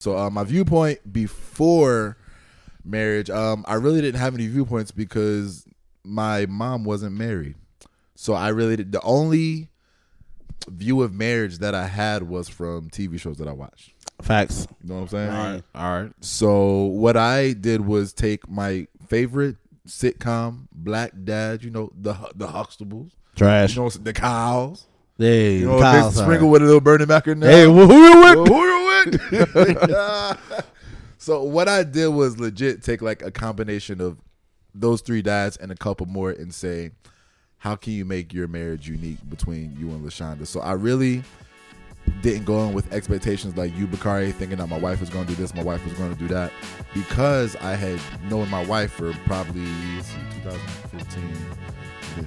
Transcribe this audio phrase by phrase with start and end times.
[0.00, 2.16] So uh, my viewpoint before
[2.84, 5.66] marriage, um, I really didn't have any viewpoints because
[6.02, 7.54] my mom wasn't married.
[8.14, 9.68] So I really did, the only
[10.68, 13.92] view of marriage that I had was from TV shows that I watched.
[14.22, 14.66] Facts.
[14.82, 15.30] You know what I'm saying?
[15.30, 16.12] All right, all right.
[16.20, 19.56] So what I did was take my favorite
[19.86, 21.62] sitcom, Black Dad.
[21.62, 23.12] You know the the Huxtables.
[23.36, 23.74] Trash.
[23.74, 24.86] You know the cows.
[25.16, 26.52] Hey, You know, Kyle's they sprinkle right.
[26.52, 27.50] with a little Bernie Mac in there.
[27.50, 28.48] Hey, who you with?
[28.48, 30.40] Who you with?
[31.18, 34.18] so what I did was legit take like a combination of
[34.74, 36.90] those three dads and a couple more and say,
[37.58, 40.46] how can you make your marriage unique between you and Lashonda?
[40.46, 41.22] So I really
[42.22, 45.32] didn't go in with expectations like you, Bakari, thinking that my wife was going to
[45.34, 46.52] do this, my wife was going to do that,
[46.94, 48.00] because I had
[48.30, 49.66] known my wife for probably
[50.02, 52.26] see, 2015.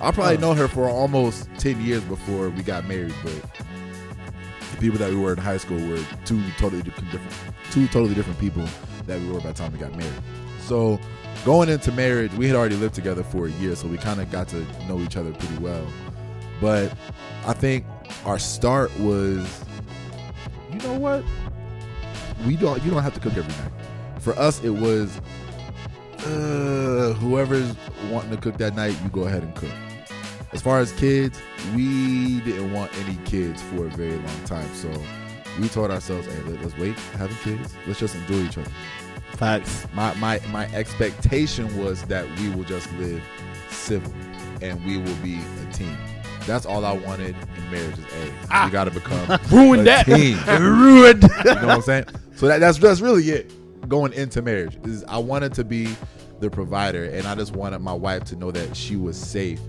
[0.00, 3.34] I probably know her for almost 10 years before we got married, but
[4.70, 7.10] the people that we were in high school were two totally different,
[7.70, 8.64] two totally different people
[9.06, 10.12] that we were by the time we got married.
[10.60, 11.00] So
[11.44, 14.30] going into marriage, we had already lived together for a year, so we kind of
[14.30, 15.86] got to know each other pretty well.
[16.60, 16.92] But
[17.46, 17.86] I think
[18.24, 19.64] our start was,
[20.72, 21.24] you know what?
[22.46, 22.82] We don't.
[22.82, 23.72] You don't have to cook every night.
[24.20, 25.20] For us, it was
[26.26, 27.74] uh, whoever's
[28.10, 29.70] wanting to cook that night, you go ahead and cook.
[30.52, 31.40] As far as kids,
[31.76, 34.90] we didn't want any kids for a very long time, so
[35.60, 37.72] we told ourselves, "Hey, let, us wait having kids.
[37.86, 38.70] Let's just enjoy each other."
[39.36, 39.86] Facts.
[39.94, 43.22] My my my expectation was that we will just live
[43.68, 44.12] civil,
[44.60, 45.96] and we will be a team.
[46.46, 47.96] That's all I wanted in marriage.
[47.96, 48.64] Is hey, ah.
[48.66, 50.04] we got to become Ruined that.
[50.06, 50.36] team.
[50.60, 51.22] Ruined.
[51.22, 52.06] You know what I'm saying?
[52.34, 53.88] So that, that's that's really it.
[53.88, 55.94] Going into marriage is I wanted to be
[56.40, 59.60] the provider, and I just wanted my wife to know that she was safe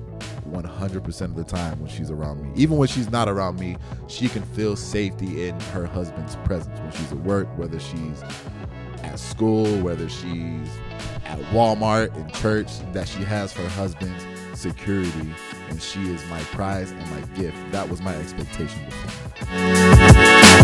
[0.52, 2.52] 100% of the time when she's around me.
[2.55, 6.91] Even when she's not around me, she can feel safety in her husband's presence when
[6.91, 8.23] she's at work, whether she's
[9.03, 10.69] at school, whether she's
[11.25, 14.25] at Walmart, in church, that she has her husband's
[14.59, 15.33] security,
[15.69, 17.57] and she is my prize and my gift.
[17.72, 20.60] That was my expectation before.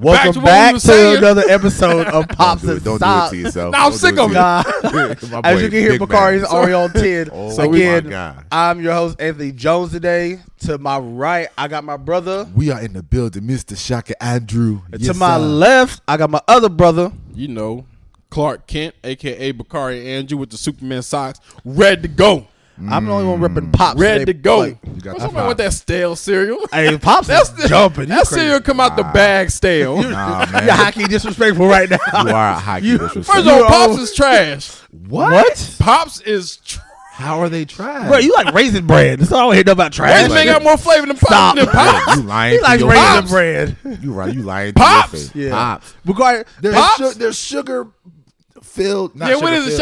[0.00, 3.30] Welcome to back was to another episode of Pops Don't and do it, don't Stop.
[3.30, 3.72] do it to yourself.
[3.72, 4.92] Nah, I'm sick of to it.
[5.22, 5.30] yourself.
[5.32, 6.50] My As you can hear, Big Bakari is Man.
[6.52, 7.28] already on 10.
[7.32, 10.40] Oh so my again, I'm your host, Anthony Jones, today.
[10.60, 12.48] To my right, I got my brother.
[12.54, 13.76] We are in the building, Mr.
[13.76, 14.80] Shaka Andrew.
[14.92, 15.44] And Yes, to my sir.
[15.44, 17.12] left, I got my other brother.
[17.34, 17.84] You know,
[18.30, 22.46] Clark Kent, aka Bakari Andrew, with the Superman socks, ready to go.
[22.88, 23.72] I'm the only one repping mm.
[23.72, 24.00] Pops.
[24.00, 24.32] Ready today.
[24.32, 24.58] to go.
[24.58, 26.58] Like, You got What's the wrong with that stale cereal?
[26.72, 28.02] hey, Pops That's is the, jumping.
[28.02, 28.40] You That crazy.
[28.42, 29.96] cereal come out the bag stale.
[30.10, 30.64] Nah, man.
[30.64, 31.98] You're hockey disrespectful right now.
[32.24, 33.34] you are a hockey You- disrespectful.
[33.34, 34.70] First of all, Pops is trash.
[35.08, 35.76] what?
[35.78, 36.84] Pops is trash.
[37.12, 38.08] How are they trash?
[38.08, 39.18] Bro, you like raisin bread.
[39.18, 40.14] That's all I want to hear about trash.
[40.22, 41.26] Raisin Man got more flavor than Pops.
[41.28, 41.56] Stop.
[41.56, 42.16] Than Pops.
[42.16, 43.30] you lying He to likes your raisin face.
[43.30, 43.76] bread.
[44.02, 44.34] You right.
[44.34, 45.10] You lying Pops.
[45.10, 45.34] to your face.
[45.34, 45.50] Yeah.
[45.50, 45.94] Pops.
[46.06, 46.96] Bakari, There's, Pops?
[46.96, 47.88] su- there's sugar
[48.62, 49.14] filled.
[49.16, 49.80] Not Yeah, what sugar is it, filled.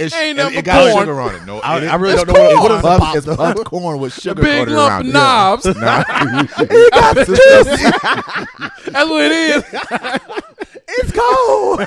[0.00, 0.04] Shaq?
[0.06, 1.02] It's, Ain't it, nothing it but got corn.
[1.06, 1.44] sugar on it.
[1.46, 2.62] No, I, it, I really It's don't know what, corn.
[2.62, 3.26] what is a puff, it's
[3.60, 5.12] puff corn with sugar Big coated lump around of it.
[5.12, 5.66] knobs.
[5.66, 6.04] Nah.
[8.92, 9.64] That's what it is.
[10.92, 11.86] It's cold.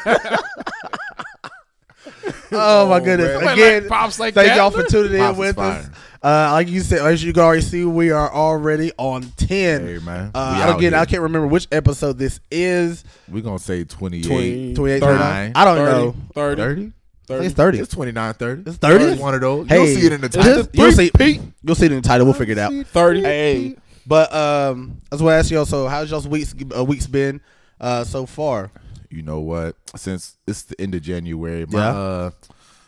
[2.53, 3.33] oh my goodness!
[3.33, 4.55] Somebody Again, like Pops like thank that.
[4.57, 5.89] y'all for tuning in Pops is with us.
[6.23, 9.85] Uh, like you said, as you can already see, we are already on ten.
[9.85, 10.31] Hey, man.
[10.33, 11.01] Uh, again, here.
[11.01, 13.03] I can't remember which episode this is.
[13.27, 14.23] We're going to say 28.
[14.25, 15.51] 20, 28, 30, 39?
[15.55, 16.15] I don't know.
[16.33, 16.91] 30, 30?
[17.35, 17.45] I think 30.
[17.45, 17.79] it's thirty.
[17.79, 18.63] It's 29, 30.
[18.69, 19.03] It's 30?
[19.05, 19.67] It's one of those.
[19.67, 20.67] Hey, You'll see it in the just- title.
[20.73, 21.11] you'll see.
[21.17, 21.41] Pete.
[21.63, 22.25] You'll see it in the title.
[22.25, 22.71] We'll figure it out.
[22.87, 23.21] 30.
[23.21, 25.65] Hey, but um, I just want to ask y'all.
[25.65, 27.41] So, how's y'all's weeks uh, weeks been
[27.79, 28.71] uh, so far?
[29.09, 29.75] you know what?
[29.95, 31.89] Since it's the end of January, my Yeah.
[31.97, 32.31] uh,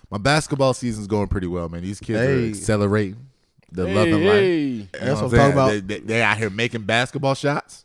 [0.10, 1.84] my basketball season's going pretty well, man.
[1.84, 2.46] These kids Hey.
[2.46, 3.28] are accelerating.
[3.72, 4.34] They're Hey, loving life.
[4.34, 4.78] hey.
[4.94, 5.32] That's what I'm saying?
[5.32, 5.70] talking about.
[5.72, 7.85] They, they, they out here making basketball shots.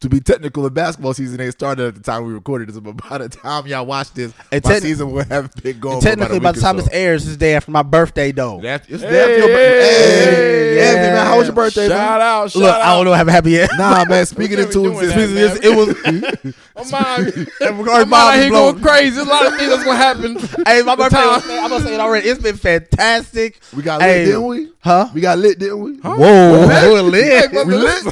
[0.00, 2.92] To be technical, the basketball season ain't started at the time we recorded this, but
[3.06, 6.00] by the time y'all watch this, And my season will have been going.
[6.00, 6.84] Technically, by a the time so.
[6.84, 8.62] this airs, this day after my birthday, though.
[8.64, 9.80] It's it's Hey, after your birthday.
[9.80, 12.20] hey, Hey, Anthony, man, how was your birthday, Shout man?
[12.22, 12.50] out.
[12.50, 12.80] Shout Look, out.
[12.80, 13.12] I don't know.
[13.12, 13.70] I haven't happy yet.
[13.76, 14.24] Nah, man.
[14.24, 16.54] Speaking We of can't two doing existence, it was.
[16.76, 17.16] Oh, my.
[17.60, 19.16] I'm out Bob going crazy.
[19.16, 20.64] There's a lot of things that's going to happen.
[20.66, 21.18] Hey, my birthday.
[21.18, 22.26] I'm gonna say it already.
[22.28, 23.60] It's been fantastic.
[23.76, 24.72] we got Hey, lit, didn't we?
[24.82, 25.08] Huh?
[25.12, 25.96] We got lit, didn't we?
[25.96, 26.16] Whoa,
[26.66, 27.50] we're lit.
[27.50, 28.04] Hey, We lit.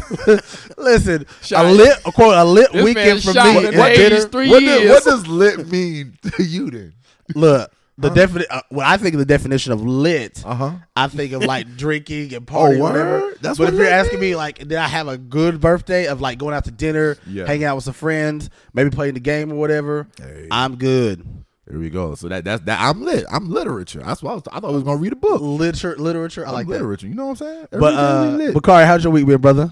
[0.77, 1.65] Listen, Shot.
[1.79, 3.59] A lit, a quote, a lit This weekend man for shot me.
[3.59, 4.91] in is the 80s, three what, does, years.
[4.91, 6.95] what does lit mean to you then?
[7.35, 10.71] Look, the defini- uh, when I think of the definition of lit, Uh huh.
[10.95, 13.21] I think of like drinking and partying, Oh, whatever.
[13.21, 13.39] word?
[13.41, 16.07] That's but what if you're lit asking me, like, did I have a good birthday
[16.07, 17.47] of like going out to dinner, Yeah.
[17.47, 20.07] hanging out with some friends, maybe playing the game or whatever?
[20.21, 20.47] Hey.
[20.51, 21.27] I'm good.
[21.67, 22.15] There we go.
[22.15, 22.81] So that that's that.
[22.81, 23.27] I'm lit.
[23.31, 24.01] I'm literature.
[24.01, 25.43] That's why I, was, I thought I was gonna read a book.
[25.43, 26.47] Literature, literature.
[26.47, 26.73] I I'm like that.
[26.75, 27.09] literature.
[27.09, 27.67] You know what I'm saying?
[27.73, 28.55] Every But day uh, we lit.
[28.55, 29.71] Bakari, how's your week been, brother?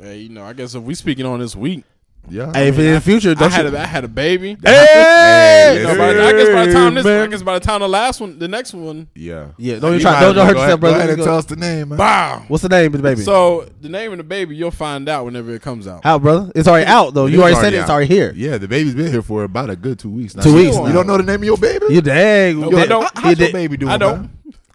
[0.00, 1.84] Hey, you know, I guess if we speaking on this week,
[2.28, 2.52] yeah.
[2.52, 3.74] Hey, if in the future, I don't had you?
[3.76, 4.56] a, I had a baby.
[4.62, 7.64] Hey, You know, by the- I guess by the time this, I guess by the
[7.64, 9.48] time the last one, the next one, yeah.
[9.56, 10.94] Yeah, don't you You try, might don't as you well hurt go yourself, ahead- brother.
[10.94, 11.24] Go ahead Let's and go.
[11.24, 11.98] tell us the name, man.
[11.98, 12.44] bow.
[12.48, 13.22] What's the name of the baby?
[13.22, 16.04] So the name of the baby, you'll find out whenever it comes out.
[16.04, 16.52] How, brother?
[16.54, 17.26] It's already out though.
[17.26, 17.80] It You is already already said it.
[17.80, 17.94] It's out.
[17.94, 18.32] already here.
[18.36, 20.34] Yeah, the baby's been here for about a good two weeks.
[20.36, 20.42] now.
[20.42, 20.88] Two weeks don't- now.
[20.88, 21.86] You don't know the name of your baby?
[21.90, 22.60] You dang.
[22.60, 23.02] Yo, I don't.
[23.02, 23.92] How, how's You your did- baby doing?
[23.92, 24.20] I don't.
[24.20, 24.30] man?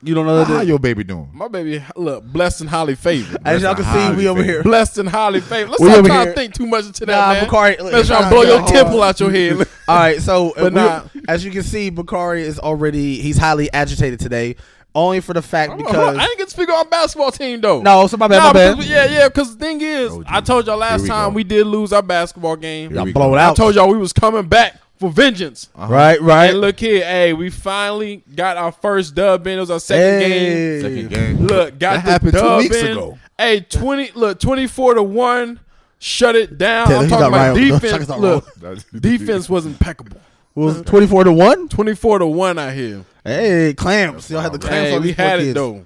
[0.05, 0.67] You don't know How that.
[0.67, 1.29] your baby doing?
[1.33, 3.41] My baby, look, blessed and highly favored.
[3.43, 4.61] As y'all can see, we over here.
[4.61, 5.71] blessed and highly favored.
[5.71, 7.43] Let's We not over try here- to think too much into Nah, that, man.
[7.45, 7.77] Bakari.
[7.79, 9.57] look, Let's try to blow your temple out your head.
[9.87, 11.01] All right, so But we- nah.
[11.27, 14.57] as you can see, Bakari is already he's highly agitated today,
[14.93, 16.17] only for the fact Hold because hold.
[16.17, 17.81] I didn't get to speak on our basketball team though.
[17.81, 18.71] no, so my bad, Nah, my bad.
[18.77, 19.27] because- yeah, yeah.
[19.27, 21.35] Because the thing is, Oh, I told y'all last we time go.
[21.35, 22.91] we did lose our basketball game.
[22.93, 23.35] Here we blow go.
[23.37, 25.69] it I told y'all we was coming back for vengeance.
[25.75, 25.91] Uh-huh.
[25.93, 26.49] Right, right.
[26.51, 29.57] And look here, hey, we finally got our first dub in.
[29.57, 30.81] It was our second game.
[30.81, 31.37] Second game.
[31.47, 32.91] Look, got That the happened two dub weeks in.
[32.91, 33.19] ago.
[33.37, 35.59] Hey, twenty look, twenty four to one.
[35.99, 36.87] Shut it down.
[36.87, 37.59] Tell I'm talking about right.
[37.69, 37.91] defense.
[37.91, 38.47] Chuck is not Look,
[38.99, 40.19] defense was impeccable.
[40.53, 41.67] was twenty four to one.
[41.67, 43.03] Twenty four to one I hear.
[43.23, 44.29] Hey, clamps!
[44.29, 45.53] Y'all had the clamps Hey, on we these poor had it kids.
[45.55, 45.85] though.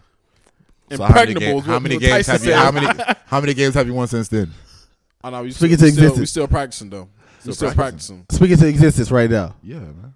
[0.92, 2.54] So how many, games, how many games have you?
[2.54, 2.88] How many?
[3.28, 4.52] How many games have you won since then?
[5.24, 7.08] I know we Speaking still, we still, we still practicing though.
[7.46, 8.18] We Still still practicing.
[8.18, 8.26] practicing.
[8.38, 9.56] Speaking to existence right now.
[9.64, 10.14] Yeah, man.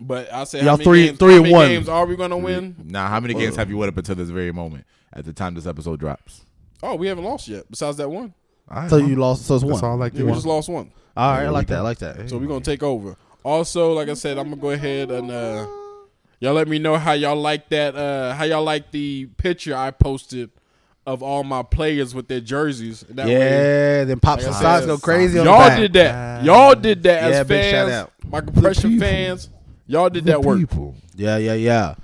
[0.00, 1.68] But I say, Y'all how three- games, three how and many one.
[1.68, 2.74] games are we gonna win?
[2.84, 4.84] Now, how many games have you won up until this very moment?
[5.12, 6.42] At the time this episode drops.
[6.82, 7.70] Oh, we haven't lost yet.
[7.70, 8.34] Besides that one,
[8.68, 9.08] All right, So man.
[9.08, 9.46] you lost.
[9.46, 9.84] So it's That's one.
[9.84, 10.90] all I like yeah, we just lost one.
[11.16, 11.78] All right, I like that.
[11.78, 12.28] I like that.
[12.28, 13.16] So we're gonna take over.
[13.44, 15.66] Also, like I said, I'm gonna go ahead and uh,
[16.40, 17.94] y'all let me know how y'all like that.
[17.94, 20.50] Uh, how y'all like the picture I posted
[21.06, 23.04] of all my players with their jerseys.
[23.10, 25.78] That way, Yeah, then pops Like and said, socks go crazy on the y'all back.
[25.78, 26.44] did that.
[26.44, 28.12] Y'all did that Yeah, as big shout fans, out.
[28.30, 29.48] my compression fans.
[29.86, 30.58] Y'all did The that work.
[30.58, 30.94] people.
[31.14, 31.94] Yeah, yeah, yeah.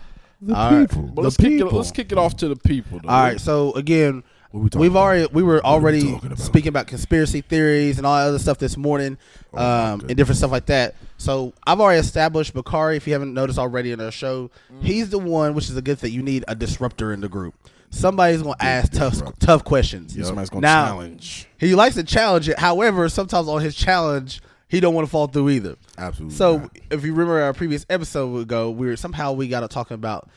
[0.42, 0.88] The All right.
[0.88, 1.02] people.
[1.04, 1.58] But the let's kick it.
[1.58, 1.78] people.
[1.78, 3.00] Let's kick it off to the people.
[3.02, 3.08] Though.
[3.08, 3.40] All right.
[3.40, 5.00] So again, we we've about?
[5.00, 6.38] already we were are we already about?
[6.38, 9.16] speaking about conspiracy theories and all that other stuff this morning,
[9.54, 10.94] Oh, um, and different stuff like that.
[11.18, 12.96] So I've already established Bakari.
[12.96, 14.82] If you haven't noticed already in our show, Mm.
[14.82, 16.12] he's the one, which is a good thing.
[16.12, 17.54] You need a disruptor in the group.
[17.90, 19.46] Somebody's gonna ask tough disruptor.
[19.46, 20.14] tough questions.
[20.26, 21.46] Somebody's gonna Now- challenge.
[21.58, 22.58] He likes to challenge it.
[22.58, 25.76] However, sometimes on his challenge, he don't want to fall through either.
[25.98, 26.36] Absolutely.
[26.36, 26.78] So not.
[26.90, 30.28] if you remember our previous episode ago, we were somehow we got to talking about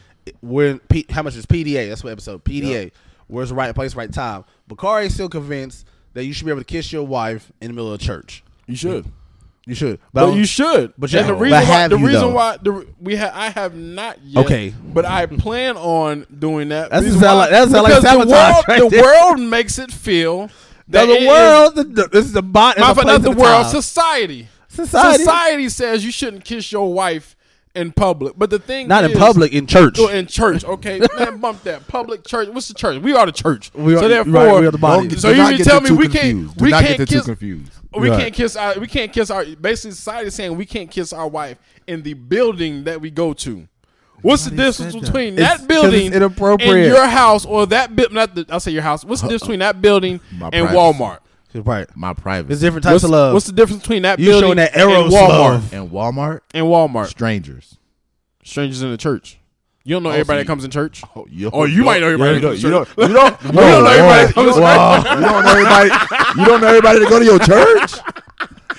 [0.41, 1.89] when P, how much is PDA?
[1.89, 2.91] That's what episode PDA.
[3.27, 4.43] Where's the right place, right time?
[4.67, 7.73] Bakari is still convinced that you should be able to kiss your wife in the
[7.73, 8.43] middle of church.
[8.67, 9.05] You should.
[9.65, 10.91] You should, But you should.
[10.97, 12.29] but But and the reason but why the you, reason though?
[12.31, 14.45] why the, we ha- I have not yet.
[14.45, 14.73] Okay.
[14.83, 16.89] But I plan on doing that.
[16.91, 19.03] That's Reason sound why- like- that sound like because the sabotage world, right the there.
[19.03, 20.49] world makes it feel Now
[20.87, 22.77] that the it is- world, the, the, this is the bot.
[22.77, 24.49] not, not the world, society.
[24.67, 25.23] Society.
[25.23, 27.35] Society says you shouldn't kiss your wife
[27.73, 28.33] in public.
[28.37, 29.95] But the thing not in public, in church.
[29.97, 32.49] Oh, in church, okay, man, bump that public church.
[32.49, 33.01] What's the church?
[33.01, 33.71] We are the church.
[33.73, 35.07] We are- so right, therefore, we are the body.
[35.07, 36.57] Don't- so you mean get tell me two we can't confused.
[36.57, 37.71] Do we not can't get the kiss confused.
[37.97, 38.19] We Right.
[38.21, 41.27] can't kiss our we can't kiss our basically society is saying we can't kiss our
[41.27, 41.57] wife
[41.87, 43.67] in the building that we go to.
[44.21, 45.01] What's the difference said that.
[45.01, 46.71] between It's- that 'cause building inappropriate.
[46.73, 49.03] and your house or that bit not the, I'll say your house.
[49.03, 50.77] What's the uh, difference uh, between that building My and privacy.
[50.77, 51.17] Walmart?
[51.55, 51.87] Right.
[51.95, 52.47] My private.
[52.47, 53.33] There's different types What's, of love.
[53.33, 55.73] what's the difference between that You building showing that and Eros Walmart love.
[55.73, 57.07] and Walmart, and Walmart?
[57.07, 57.77] strangers.
[58.43, 59.37] Strangers in the church.
[59.85, 61.03] You don't know Oh, everybody so that comes in church.
[61.13, 63.13] Oh, you, Oh, you might know everybody You don't, that you comes don't, to you
[63.13, 64.61] don't, you don't, don't know everybody that comes to
[65.09, 66.39] You don't know everybody.
[66.39, 67.93] You don't know everybody to go to your church.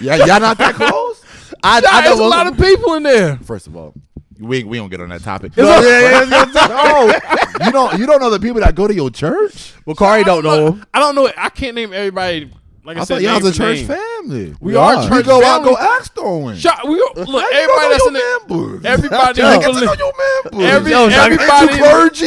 [0.00, 1.24] Yeah, y'all not that close.
[1.62, 3.36] I, Nah, I know there's a lot of people in there.
[3.38, 3.94] First of all,
[4.38, 5.56] we we don't get on that topic.
[5.56, 6.66] No, yeah, yeah, yeah.
[6.68, 7.98] no, you don't.
[7.98, 9.74] You don't know the people that go to your church.
[9.84, 10.80] Bakari don't know.
[10.92, 11.30] I don't know.
[11.36, 12.50] I can't name everybody.
[12.82, 14.13] Like I, I said, thought y'all was a church for name.
[14.24, 14.54] Family.
[14.60, 15.08] We We are are.
[15.08, 16.56] church We go out, go axe throwing.
[16.56, 17.16] Shot, we look.
[17.16, 18.84] How you Everybody that's in the your members.
[18.84, 20.12] everybody How you in get to know your
[20.52, 20.72] members.
[20.72, 22.26] every Yo, Shaka, Ain't you clergy?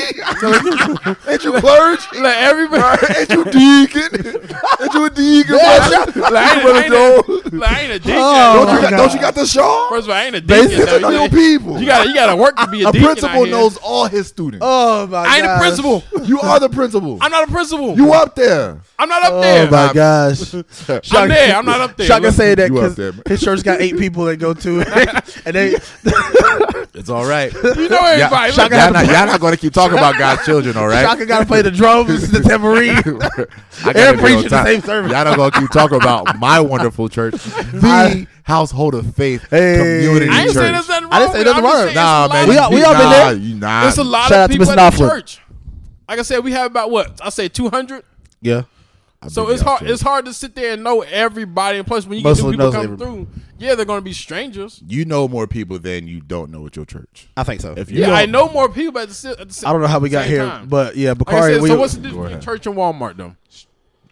[1.28, 2.20] Ain't you clergy?
[2.22, 3.08] like everybody.
[3.18, 4.10] Ain't you deacon?
[4.82, 5.58] Ain't you a deacon?
[5.58, 6.22] brother?
[6.22, 6.94] Like, I ain't, Brother I ain't,
[7.54, 8.16] a, like, I ain't a deacon.
[8.18, 8.98] Oh, Don't you got?
[8.98, 9.90] Don't you got the shawl?
[9.90, 10.70] First of all, I ain't a deacon.
[10.70, 11.80] Get to know your people.
[11.80, 13.04] You got you got to work to be a, deacon.
[13.04, 14.64] a principal knows all his students.
[14.68, 16.04] Oh my I ain't a principal.
[16.24, 17.18] You are the principal.
[17.22, 17.96] I'm not a principal.
[17.96, 18.80] You up there?
[19.00, 19.68] I'm not up oh there.
[19.68, 20.54] Oh my gosh.
[21.14, 21.56] I'm there.
[21.56, 22.08] I'm not up there.
[22.08, 24.88] Shaka Look, say that because his church got eight people that go to it,
[25.46, 25.76] and they
[26.94, 27.54] It's all right.
[27.54, 28.52] You know everybody.
[28.54, 31.04] Shaka Look, Y'all not, y'all not going to keep talking about God's children, all right?
[31.04, 32.98] Shaka got to play the drums, the tambourine.
[33.86, 35.12] I gotta preach the same service.
[35.12, 39.78] Y'all not gonna keep talking about my wonderful church, the household of faith Hey.
[39.78, 40.56] community I ain't church.
[40.56, 41.14] saying there's nothing wrong.
[41.14, 41.94] I didn't say with nothing wrong.
[41.94, 43.34] Nah, man, We all- we all been nah, there.
[43.34, 43.82] You nah.
[43.84, 44.78] There's a lot Shout of people Mr.
[44.78, 45.42] at the church.
[46.10, 48.04] Like I said, we have about what I say 200.
[48.42, 48.64] yeah,
[49.28, 49.80] I So it's hard.
[49.82, 49.90] church.
[49.90, 51.78] It's hard to sit there and know everybody.
[51.78, 53.28] And plus, when you Most get new people knows come through,
[53.60, 54.82] yeah, they're going to be strangers.
[54.88, 57.28] You know more people than you don't know at your church.
[57.38, 57.74] I think so.
[57.78, 60.00] If you Yeah, I know more people at the, at the I don't know how
[60.00, 60.68] we got here, time.
[60.68, 61.54] but yeah, Like Bakari.
[61.54, 63.36] said, we, so what's the difference between church and Walmart though?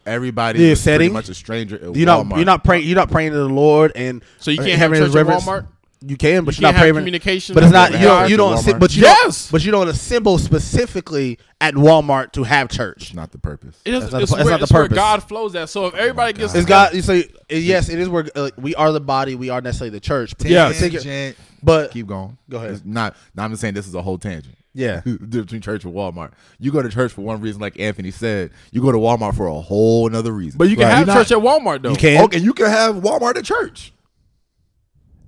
[0.07, 1.77] Everybody Yeah, is pretty much a stranger.
[1.77, 4.61] At you're not you're not praying you're not praying to the Lord and So you
[4.61, 5.45] uh, can't have having church at reverence.
[5.45, 5.67] Walmart.
[6.01, 6.93] You can, but You you're can't not have praying.
[6.95, 7.55] communication.
[7.55, 9.45] But it's not you don't you don't assi- but you Yes!
[9.47, 13.03] don't but you don't assemble specifically at Walmart to have church.
[13.07, 13.79] It's not the purpose.
[13.85, 14.95] It is, That's not it's the- that's where, not the it's where purpose.
[14.97, 15.69] God flows that.
[15.69, 16.93] So if everybody gets It's God.
[16.93, 19.35] You say yes, it is where uh, we are the body.
[19.35, 20.37] We are necessarily the church.
[20.37, 20.79] But Yes.
[20.79, 21.37] Tangent.
[21.63, 22.37] but Keep going.
[22.49, 22.71] Go ahead.
[22.71, 23.15] It's not.
[23.33, 24.55] No, I'm just saying this is a whole tangent.
[24.73, 24.99] yeah,
[25.29, 26.31] between church and Walmart.
[26.59, 28.51] You go to church for one reason, like Anthony said.
[28.71, 30.57] You go to Walmart for a whole another reason.
[30.57, 30.97] But you can Right.
[30.97, 31.91] have You're church at Walmart though.
[31.91, 32.23] you can.
[32.25, 33.93] okay, you can have Walmart at church.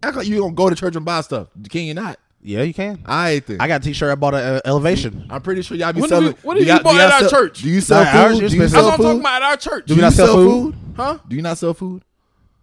[0.04, 1.48] Act like you don't go to church and buy stuff.
[1.70, 2.20] Can you not?
[2.42, 3.04] Yeah, you can.
[3.06, 3.62] I think.
[3.62, 4.12] I got a T-shirt.
[4.12, 5.26] I bought at uh, Elevation.
[5.30, 6.28] I'm pretty sure y'all be What do selling.
[6.28, 7.62] we- what do you y'all- bought y'all at our sell- church?
[7.64, 8.44] Do you sell Not ours, food?
[8.44, 8.72] it's Do you expensive.
[8.72, 9.20] That's sell what I'm talking food?
[9.22, 9.86] about at our church.
[9.88, 10.76] Do Do you not sell food?
[10.96, 11.18] Huh?
[11.28, 12.04] Do you not sell food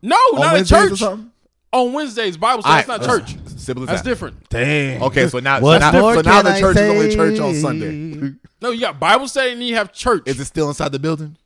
[0.01, 0.99] No, on not at Wednesdays or church.
[1.01, 1.31] something?
[1.73, 2.75] On Wednesdays, Bible study.
[2.77, 3.37] That's not All right, church.
[3.57, 4.09] Simple as That's that.
[4.09, 4.49] different.
[4.49, 5.03] Dang.
[5.03, 7.15] Okay, so now, What so now, more so now can the I church is only
[7.15, 8.35] church on Sunday.
[8.63, 10.23] No, you got Bible study and you have church.
[10.27, 11.37] Is it still inside the building?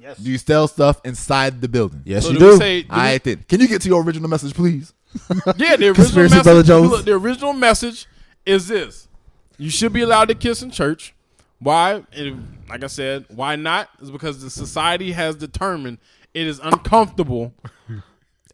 [0.00, 0.18] Yes.
[0.18, 2.02] Do you sell stuff inside the building?
[2.04, 2.56] Yes, so you do we do.
[2.56, 3.44] say- do we- I then.
[3.48, 4.92] Can you get to your original message, please?
[5.56, 6.42] Yeah, the original message.
[6.42, 6.90] Brother Jones.
[6.90, 8.06] Look, the original message
[8.44, 9.08] is this:
[9.56, 11.14] you should be allowed to kiss in church.
[11.58, 12.04] Why?
[12.12, 13.88] And like I said, why not?
[14.00, 15.98] Is because the society has determined
[16.34, 17.52] it is uncomfortable.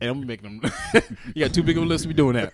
[0.01, 0.73] And I'm making them.
[1.35, 2.53] you got too big of a list to be doing that.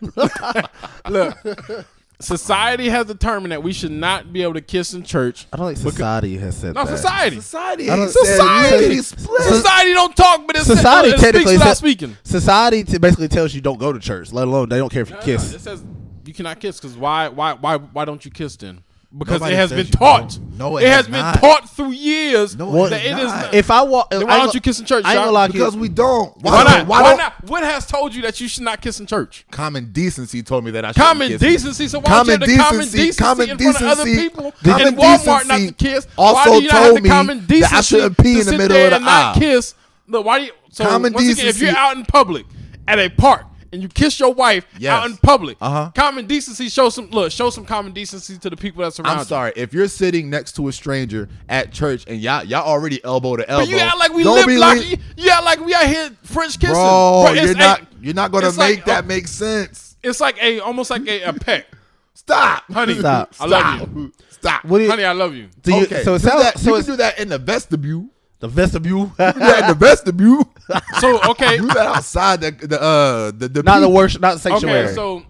[1.09, 1.87] Look,
[2.21, 5.47] society has determined that we should not be able to kiss in church.
[5.53, 6.97] I don't think society has said No, that.
[6.97, 7.37] society.
[7.41, 7.91] Society.
[7.91, 9.03] I don't- ain't said Society.
[9.03, 9.43] split.
[9.43, 12.17] Society don't talk, but it's Society it technically speaks without said- speaking.
[12.25, 15.09] Society t- basically tells you don't go to church, let alone they don't care if
[15.11, 15.53] you No, no, kiss.
[15.55, 15.83] It says
[16.25, 17.29] you cannot kiss because why?
[17.29, 17.55] Why?
[17.55, 17.77] Why?
[17.77, 18.83] Why don't you kiss then?
[19.17, 20.39] Because Nobody it has been taught.
[20.57, 23.33] No, it, it has has been taught through years No, it that has it is.
[23.33, 23.45] not.
[23.47, 25.49] Not, If I walk, Then why don't you kiss in church, I ain't gonna lie
[25.49, 25.59] to you.
[25.59, 26.37] Because we don't.
[26.41, 26.87] why not?
[26.87, 27.51] Why, Why, don't?
[27.51, 29.47] What has told you that you should not kiss in church?
[29.51, 31.03] Common decency told me that I should kiss.
[31.05, 31.89] Common decency.
[31.89, 34.87] So why don't you have the common decency, common in front of other people common
[34.87, 36.07] in Walmart not to kiss?
[36.17, 38.47] also why do you not have told the me common that I shouldn't pee in
[38.47, 39.75] the middle of the and not kiss?
[40.07, 40.53] Look, why do you?
[40.71, 42.47] So Common once again, if you're out in public
[42.87, 44.93] at a park and you kiss your wife Yes.
[44.93, 45.91] out in public, Uh-huh.
[45.95, 49.19] common decency show some look, show some common decency to the people that surround I'm
[49.21, 49.25] you.
[49.27, 49.53] sorry.
[49.57, 53.49] If you're sitting next to a stranger at church and y'all y'all already elbow to
[53.49, 55.87] elbow, But you act like we don't lip le- You, you act like we out
[55.87, 59.07] here French kissing, Bro, it's you're a- not you're not gonna make like, that uh,
[59.07, 59.97] make sense.
[60.03, 61.67] It's like a almost like a, a peck,
[62.15, 62.99] Stop, honey.
[62.99, 63.35] Stop.
[63.41, 64.65] I love you, Stop.
[64.65, 65.05] What you, honey.
[65.05, 65.49] I love you.
[65.63, 67.39] do you okay, so it do sounds that, so you can do that in the
[67.39, 68.07] vestibule.
[68.41, 70.53] The vestibule, Do that in the vestibule.
[70.99, 73.93] So okay, do that outside the the uh the, the not the people.
[73.95, 74.85] worship, not the sanctuary.
[74.87, 74.95] okay.
[74.95, 75.23] So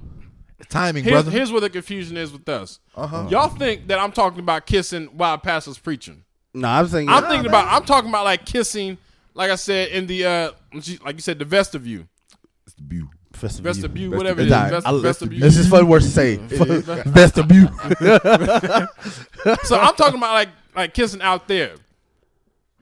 [0.69, 1.31] timing, here's, brother.
[1.31, 2.79] here's where the confusion is with us.
[2.95, 3.27] Uh-huh.
[3.31, 6.25] Y'all think that I'm talking about kissing while pastor's preaching.
[6.55, 7.67] no, I'm saying I'm thinking about.
[7.67, 8.97] I'm talking about like kissing,
[9.35, 10.51] like I said in the uh,
[11.05, 12.05] like you said, the vestibule,
[12.65, 13.09] Vestibule.
[13.33, 13.73] vestibule.
[13.73, 15.41] vestibule, whatever it is, Nah, vest- vestibule.
[15.41, 16.37] This is fun words to say.
[17.07, 17.71] vestibule.
[19.65, 21.73] So I'm talking about like like kissing out there,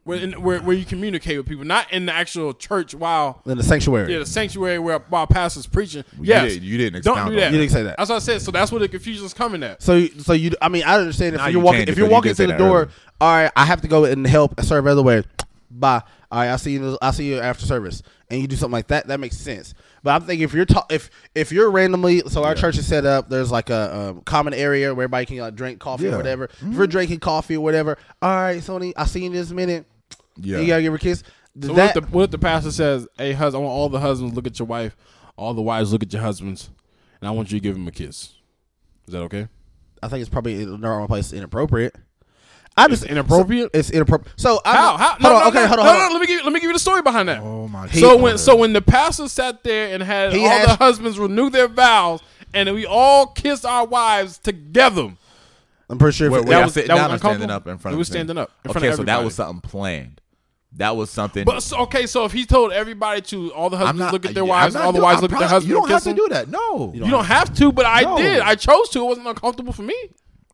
[0.09, 3.59] where in, where where you communicate with people, not in the actual church while In
[3.59, 4.11] the sanctuary.
[4.13, 6.03] yeah the sanctuary where while pastor's preaching.
[6.17, 7.41] You yes, didn't- you didn't don't do that.
[7.41, 7.53] that.
[7.53, 7.97] You didn't say that.
[7.99, 8.41] That's what I said.
[8.41, 9.83] So that's where the confusion is coming at.
[9.83, 12.09] So, so you, I mean, I understand if Now you're you walking, if you're because
[12.09, 12.77] you walking did through the door.
[12.79, 12.91] earlier.
[13.21, 15.25] All right, I have to go and help serve other way.
[15.71, 16.03] Bye.
[16.31, 16.97] All right, I'll see you.
[17.03, 19.09] I'll see you after service, and you do something like that.
[19.09, 19.75] That makes sense.
[20.03, 23.05] But I'm thinking if you're ta- if if you're randomly, so our church is set
[23.05, 23.29] up.
[23.29, 26.15] There's like a um, common area where everybody can like drink coffee Yeah.
[26.15, 26.45] or whatever.
[26.45, 29.85] If you're drinking coffee or whatever, all right, Sony, I'll see you in this minute.
[30.41, 30.59] Yeah.
[30.59, 31.23] You gotta give her a kiss.
[31.61, 33.89] So that, what, if the, what if the pastor says, "Hey, husband, I want all
[33.89, 34.97] the husbands look at your wife,
[35.37, 36.71] all the wives look at your husbands,
[37.21, 38.35] and I want you to give him a kiss."
[39.07, 39.49] Is that okay?
[40.03, 41.33] I think it's probably in the wrong place.
[41.33, 41.97] Inappropriate.
[42.77, 43.71] I It's just inappropriate.
[43.75, 44.39] It's inappropriate.
[44.39, 44.97] So I'm, How?
[44.97, 45.09] How?
[45.09, 45.41] Hold No, on.
[45.43, 45.87] no, okay, no, hold on.
[45.87, 46.09] no, hold on.
[46.11, 47.41] no, Let me give you, let me give you the story behind that.
[47.43, 48.23] Oh my so God.
[48.23, 51.51] when so when the pastor sat there and had He all has- the husbands renew
[51.51, 52.21] their vows,
[52.55, 55.13] and we all kissed our wives together.
[55.91, 56.29] I'm pretty sure.
[56.29, 57.93] If Wait, it- wait, that I was- that was down or standing up in front
[57.93, 60.21] We of was standing up in front okay, of so that was something planned.
[60.77, 61.45] That was something.
[61.45, 64.35] But so, okay, so if he told everybody to all the husbands not look at
[64.35, 65.75] their yeah, wives, I'm and all the not wives doing- look at their husbands, You
[65.75, 66.49] don't and have kiss to do that.
[66.49, 68.19] No, You don't have to, but I No.
[68.19, 68.41] did.
[68.41, 69.01] I chose to.
[69.01, 69.97] It wasn't uncomfortable for me.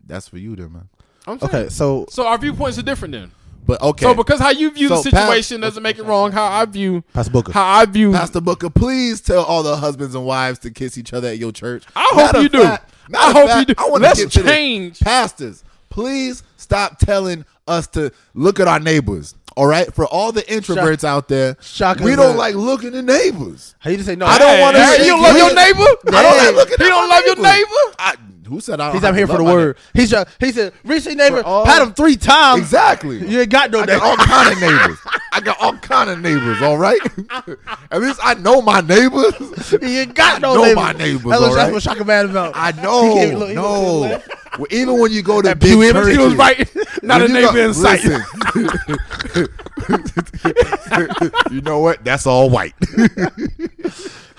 [0.06, 0.88] that's for you, then, man.
[1.26, 1.50] I'm saying.
[1.54, 3.32] okay, so So our viewpoints are different then.
[3.66, 6.30] But okay, So because how you view the So, Pat- situation doesn't make it wrong.
[6.32, 7.52] How I view Pastor Booker.
[7.52, 8.12] how I view.
[8.12, 11.50] Pastor Booker, please tell all the husbands and wives to kiss each other at your
[11.50, 11.84] church.
[11.96, 12.62] I hope you of do.
[12.62, 13.82] fact- I hope fact, you do.
[13.82, 14.52] I wanna Let's get to this.
[14.52, 15.00] change.
[15.00, 19.34] Pastors, please stop telling us to look at our neighbors.
[19.56, 23.76] All right, for all the introverts out there, Shock we don't like looking at neighbors.
[23.78, 24.26] how you just say no?
[24.26, 25.86] I don't wanna Hey, you don't love your neighbor.
[26.12, 27.94] I don't like looking at don't love your neighbor.
[27.98, 29.76] I, who said I don't He's out here for the word.
[29.92, 32.60] He's just, he said, your neighbor, all- pat him three times.
[32.62, 33.18] Exactly.
[33.28, 34.98] You ain't got no I got all kind of neighbors.
[35.32, 36.62] I got all kind of neighbors.
[36.62, 37.00] All right.
[37.90, 39.34] At least I know my neighbors.
[39.72, 40.76] You ain't got I no know neighbors.
[40.76, 41.72] my neighbors, That's what, all that's right?
[41.72, 42.52] what Shaka mad about.
[42.54, 43.14] I know.
[43.14, 44.22] gave- look, he went to no.
[44.56, 47.02] Well, even when you go to That big Pew Evans, he churches, was right.
[47.02, 48.04] Not a neighbor in sight.
[51.50, 52.04] you know what?
[52.04, 52.74] That's all white.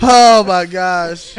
[0.01, 1.35] Oh my gosh.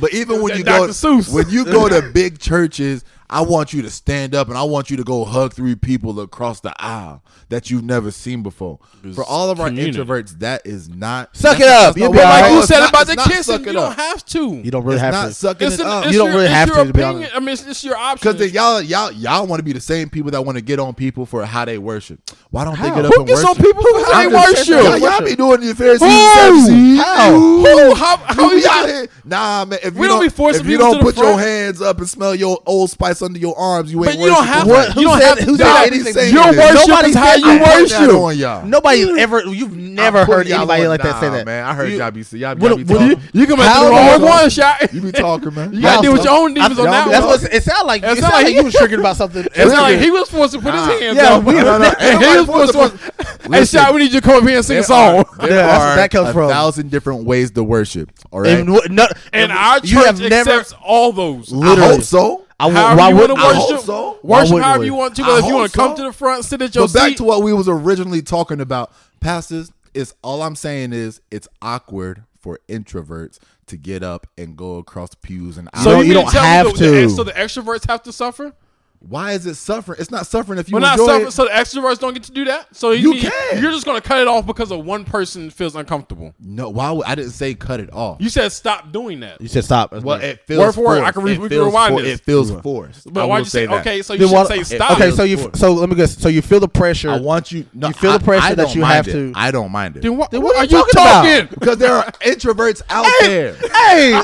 [0.00, 0.92] But even when you go, Dr.
[0.92, 1.32] Seuss.
[1.32, 4.88] when you go to big churches, I want you to stand up and I want
[4.90, 8.78] you to go hug three people across the aisle that you've never seen before.
[9.14, 9.98] For all of our community.
[9.98, 11.36] introverts, that is not.
[11.36, 11.96] Suck it up.
[11.96, 12.40] You'll not be what- all right.
[12.42, 14.54] Like you said not- about the not kissing, you don't have to.
[14.56, 15.34] You don't really It's have not to.
[15.34, 16.04] sucking It's it an- up.
[16.06, 17.36] it's You don't really have your to, to be honest.
[17.36, 18.32] I mean, it's, it's your option.
[18.32, 20.94] Because y'all, y'all, y'all want to be the same people that want to get on
[20.94, 22.20] people for how they worship.
[22.50, 23.58] Why don't they get up Who and gets worship?
[23.60, 24.84] on people for how I'm they just- worship?
[24.84, 26.70] Y'all, y'all be doing your Pharisees Who?
[26.72, 27.32] and How?
[27.38, 27.94] Who?
[27.94, 29.08] How, how You you out here?
[29.24, 29.78] Nah, man.
[29.82, 31.82] If We you don't be forcing if you people don't to the put your hands
[31.82, 34.52] up and smell your old spice under your arms, you ain't But you don't worshiping
[34.54, 34.88] have right.
[34.88, 34.96] What?
[34.96, 35.86] You don't Who have said- to who said that.
[35.92, 36.32] anything?
[36.34, 37.62] Your worship is how you that.
[37.62, 38.14] I worship.
[38.14, 38.66] on y'all.
[38.66, 39.40] Nobody ever.
[39.46, 41.46] You've never heard y'all anybody on- like that say that.
[41.46, 41.64] man.
[41.64, 43.22] I heard You- y'all be y'all, y'all be what you- talking.
[43.32, 44.92] You come at How the wrong one shot.
[44.92, 45.72] You be talking, man.
[45.72, 48.02] You gotta deal with your own demons on that That's what it sounded like.
[48.02, 49.44] It It sound sounded like like you was triggered about something.
[49.54, 51.44] It sounded like he was forced to put his hands Yeah, up.
[52.08, 53.12] He was forced to.
[53.42, 53.80] Hey, Listen.
[53.80, 55.24] shot, we need you to come up here and sing a song.
[55.40, 56.50] There Yeah, are that comes a from.
[56.50, 58.10] thousand different ways to worship.
[58.30, 58.50] All right.
[58.58, 60.50] And, what- no, And our you have church never.
[60.50, 61.52] accepts all those.
[61.52, 62.44] I hope so.
[62.60, 64.18] I would, However why you would want I to hope worship, so.
[64.22, 64.86] Why worship however we?
[64.86, 65.22] you want to.
[65.22, 66.02] I But if you want to come so.
[66.02, 66.94] to the front, sit at your seat.
[66.94, 69.70] But back to what we was originally talking about, pastors.
[69.94, 75.14] Is all I'm saying is it's awkward for introverts to get up and go across
[75.14, 77.10] pews and You so don't- you, you don't tell have the- the- to.
[77.10, 78.52] so the extroverts have to suffer.
[79.00, 79.98] Why is it suffering?
[80.00, 81.26] It's not suffering if you We're not enjoy suffering.
[81.28, 81.30] it.
[81.30, 82.74] So the extroverts don't get to do that.
[82.74, 83.62] So You mean can.
[83.62, 86.34] You're just going to cut it off because of one person feels uncomfortable.
[86.40, 86.90] No, why?
[86.90, 88.16] Would, I didn't say cut it off.
[88.20, 89.40] You said stop doing that.
[89.40, 89.92] You said stop.
[89.92, 91.04] well, it feels Word for word.
[91.04, 92.18] I can re- It we can feels rewind for- this.
[92.18, 93.12] It feels forced.
[93.12, 93.80] But why'd will you say, that.
[93.80, 94.02] okay?
[94.02, 94.90] So you Then should what- say stop.
[94.92, 96.18] Okay, so you so let me guess.
[96.18, 97.10] So you feel the pressure.
[97.10, 97.66] I want you.
[97.72, 99.12] No, You feel the I- pressure I that don't you mind have it.
[99.12, 101.00] to- I don't mind it Then what, Then what what are are you you talking
[101.02, 101.22] about?
[101.22, 101.56] talking?
[101.58, 103.54] because there are introverts out there.
[103.54, 104.20] hey,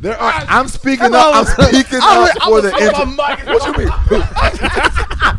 [0.00, 0.32] There are.
[0.48, 1.34] I'm speaking up.
[1.34, 2.70] I'm speaking up for the.
[2.70, 5.34] talking Intro- about what you mean?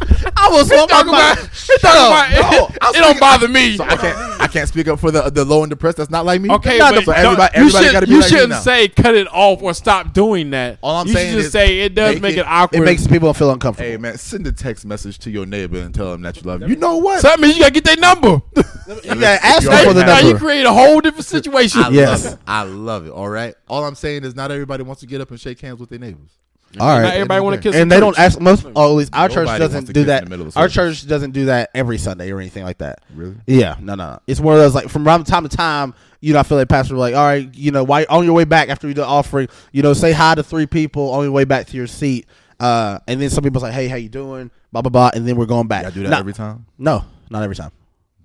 [0.49, 1.37] I was talking Talking about.
[1.37, 1.51] about,
[1.81, 3.77] talking about No, it, it don't bother me.
[3.77, 4.17] So I can't.
[4.41, 5.97] I can't speak up for the the low and depressed.
[5.97, 6.49] That's not like me.
[6.51, 7.51] Okay, Not but so don't- everybody.
[7.55, 8.59] you, Everybody should, got to be you like me shouldn't now.
[8.59, 10.79] say cut it off or stop doing that.
[10.81, 12.81] All I'm you saying should just is say it does make make it- it, awkward.
[12.81, 13.89] It makes people feel uncomfortable.
[13.89, 16.61] Hey man, send a text message to your neighbor and tell them that you love
[16.61, 16.69] them.
[16.69, 17.21] You know what?
[17.21, 18.41] so that means you gotta get their number.
[18.55, 20.39] you gotta ask them for already the now you number.
[20.39, 21.81] create a whole different situation.
[21.81, 22.23] I Yes.
[22.25, 22.39] love it.
[22.47, 23.11] I love it.
[23.11, 23.55] All right.
[23.67, 25.99] All I'm saying is not everybody wants to get up and shake hands with their
[25.99, 26.31] neighbors.
[26.79, 27.73] All Not everybody want to kiss.
[27.75, 28.01] and in they church.
[28.01, 28.65] don't ask most.
[28.65, 30.23] Or at least our church wants doesn't to do kiss that.
[30.23, 30.99] in the middle of Our service.
[31.01, 33.01] church doesn't do that every Sunday or anything like that.
[33.15, 33.35] Really?
[33.47, 34.19] Yeah, no, no.
[34.27, 35.95] It's one of those like from time to time.
[36.21, 38.43] You know, I feel like pastor like, all right, you know, why on your way
[38.43, 41.31] back after you do the offering, you know, say hi to three people on your
[41.31, 42.27] way back to your seat,
[42.59, 44.51] uh, and then some people's like, hey, how you doing?
[44.71, 45.83] Blah blah blah, and then we're going back.
[45.83, 46.65] Y'all do that No- every time.
[46.77, 47.71] No, not every time.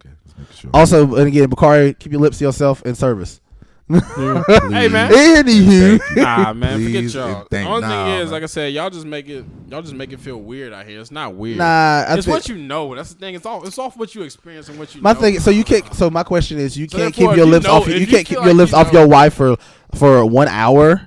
[0.05, 0.71] Okay, let's make sure.
[0.75, 3.41] Also, and again, Bakari, keep your lips to yourself in service.
[3.87, 5.11] Hey man.
[5.13, 6.23] Anywho, Thank you.
[6.23, 7.37] Nah, man, Please forget y'all.
[7.37, 8.33] and The thank- only nah, thing is, man.
[8.33, 11.01] like I said, y'all just make it, y'all just make it feel weird out here.
[11.01, 11.59] It's not weird.
[11.59, 12.95] nah, I it's think- what you know.
[12.95, 13.35] That's the thing.
[13.35, 15.03] It's all, it's off what you experience and what you.
[15.03, 15.21] My know.
[15.21, 15.93] thing, so you can't.
[15.95, 17.83] So my question is, you So can't therefore, keep your you lips know- off.
[17.89, 19.57] if You you can't feel keep your like lips you off know- your wife for
[19.95, 21.03] for one hour.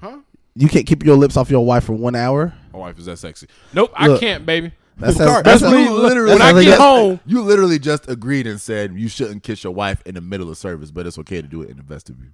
[0.00, 0.18] Huh?
[0.54, 2.54] You can't keep your lips off your wife for one hour.
[2.72, 3.48] My wife is that sexy.
[3.72, 4.18] Nope, Look.
[4.18, 4.70] I can't, baby.
[4.98, 8.46] That Car- sounds, that's that me, literally- When I get home, You literally just agreed
[8.46, 11.40] and said you shouldn't kiss your wife in the middle of service, but it's okay
[11.40, 12.30] to do it in the vestibule.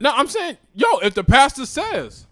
[0.00, 2.26] no, I'm saying, yo, if the pastor says,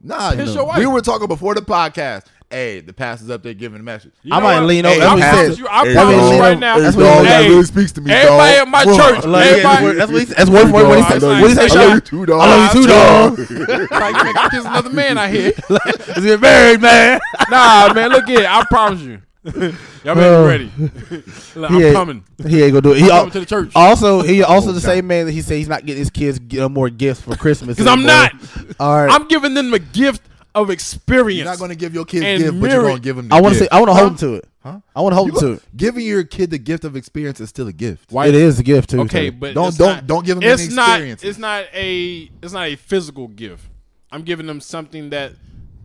[0.00, 0.78] Nah, Kiss you your know, wife.
[0.78, 2.24] we were talking before the podcast.
[2.50, 4.12] Hey, the pastor's up there giving a message.
[4.22, 4.68] you I might what?
[4.68, 6.32] lean Hey, over- I that's what he promise you, I Hey, promise dog.
[6.34, 6.78] you right now.
[6.78, 8.60] that's dog, what he that Hey, really speaks to me, everybody dog.
[8.62, 8.96] at my Whoa.
[8.96, 9.92] church, Like, everybody.
[9.98, 11.22] that's what he, that's one point when he said.
[11.22, 11.60] What he say?
[11.60, 12.40] I I love love you you too, dog.
[12.40, 13.90] I love you too, dog.
[13.90, 15.52] like, man, I kiss another man out here.
[15.68, 17.20] Let's married, man.
[17.50, 18.46] nah, man, look here.
[18.48, 19.18] I promise you.
[19.44, 20.42] Y'all better Oh.
[20.44, 20.72] be ready.
[21.56, 22.24] Look, I'm coming.
[22.46, 22.98] He ain't gonna do it.
[22.98, 23.72] He I'm al- coming to the church.
[23.74, 24.90] also he oh, also the down.
[24.96, 27.76] same man that he said he's not getting his kids no more gifts for Christmas.
[27.78, 28.32] Because I'm not.
[28.80, 29.10] All right.
[29.10, 30.22] I'm giving them a gift
[30.54, 31.36] of experience.
[31.38, 33.28] You're not going to give your kids And gift, but you're going to give them.
[33.28, 33.68] The I want to say.
[33.70, 33.98] I want to Huh?
[34.00, 34.48] hold him to it.
[34.62, 34.80] Huh?
[34.94, 35.62] I want to hold You him to it.
[35.76, 38.10] Giving your kid the gift of experience is still a gift.
[38.10, 39.00] Why- It is a gift too.
[39.02, 39.36] Okay, too.
[39.36, 41.28] but Don't- it's don't- not- don't give them it's any not experiences.
[41.28, 43.64] it's not a it's not a physical gift.
[44.10, 45.32] I'm giving them something that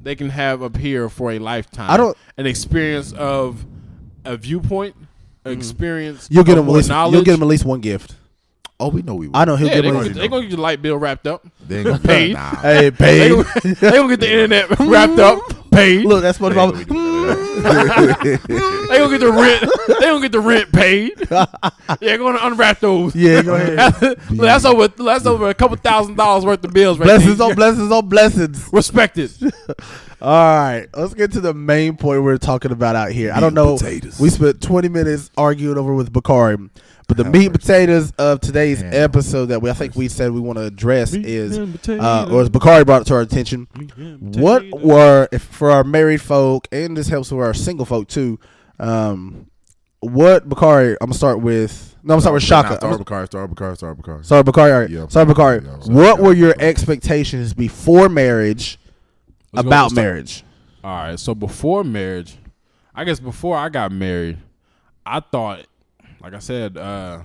[0.02, 1.89] they can have up here for a lifetime.
[1.91, 3.65] I don't- an experience of
[4.26, 4.95] a viewpoint,
[5.45, 5.60] an mm-hmm.
[5.60, 6.28] experience.
[6.32, 7.13] you'll get of him at more least knowledge.
[7.13, 8.15] you'll get him at least one gift.
[8.79, 9.27] Oh, we know we.
[9.27, 9.38] Will.
[9.38, 10.97] I know he'll Yeah, give they're gonna, get, least- they gonna get your light bill
[10.97, 11.45] wrapped up.
[11.67, 12.33] They ain't gonna Paid.
[12.33, 12.49] Nah.
[12.57, 13.31] Hey, They babe.
[13.31, 15.39] gonna, they gonna get the internet wrapped up,
[15.71, 16.05] paid.
[16.05, 18.39] Look, that's what They ain't gonna do that.
[18.89, 19.71] They gonna get the rent.
[19.88, 21.13] They gonna get the rent paid.
[22.01, 23.15] Yeah, gonna unwrap those.
[23.15, 24.01] Yeah, go ahead.
[24.01, 24.88] Look, that's over.
[24.89, 26.99] That's over a couple thousand dollars worth of bills.
[26.99, 27.47] Right blessings there.
[27.47, 28.69] on blessings on blessings.
[28.73, 29.31] Respect it.
[30.21, 33.31] All right, let's get to the main point we're talking about out here.
[33.33, 33.77] I don't know.
[33.77, 34.19] potatoes.
[34.19, 36.57] We spent 20 minutes arguing over with Bakari,
[37.07, 38.93] but the meat and potatoes of today's Damn.
[38.93, 41.57] episode that we I think we said we want to address Meat is,
[41.89, 43.67] uh, or as Bakari brought it to our attention,
[44.19, 48.39] what were if for our married folk and this helps for our single folk too.
[48.79, 49.47] Um,
[49.99, 50.91] what Bakari?
[50.99, 51.95] I'm gonna start with.
[52.03, 52.77] No, I'm gonna start with Shaka.
[52.81, 54.23] Gonna- Bakari, start Bakari, start Bakari.
[54.25, 54.71] Sorry, Bakari.
[54.71, 54.89] all right.
[54.89, 55.07] Yeah.
[55.07, 55.61] Sorry, Bakari.
[55.63, 55.95] Yeah, sorry.
[55.95, 58.77] what were your expectations before marriage
[59.53, 60.43] Let's about marriage?
[60.83, 61.19] All right.
[61.19, 62.37] So before marriage,
[62.93, 64.37] I guess before I got married,
[65.05, 65.65] I thought,
[66.23, 67.21] like I said, uh,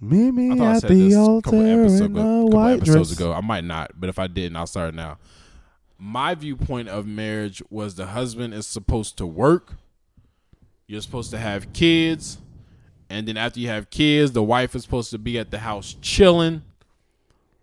[0.00, 1.66] Meet I me thought I at said the this a altar couple ago.
[1.66, 3.12] a couple episodes dress.
[3.18, 3.32] ago.
[3.32, 5.18] I might not, but if I didn't, I'll start now.
[5.98, 9.74] My viewpoint of marriage was the husband is supposed to work.
[10.88, 12.38] You're supposed to have kids,
[13.08, 15.94] and then after you have kids, the wife is supposed to be at the house
[16.02, 16.62] chilling,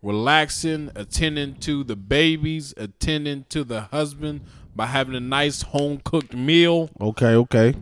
[0.01, 4.41] relaxing, attending to the babies, attending to the husband
[4.75, 7.73] by having a nice home cooked meal Okay, okay.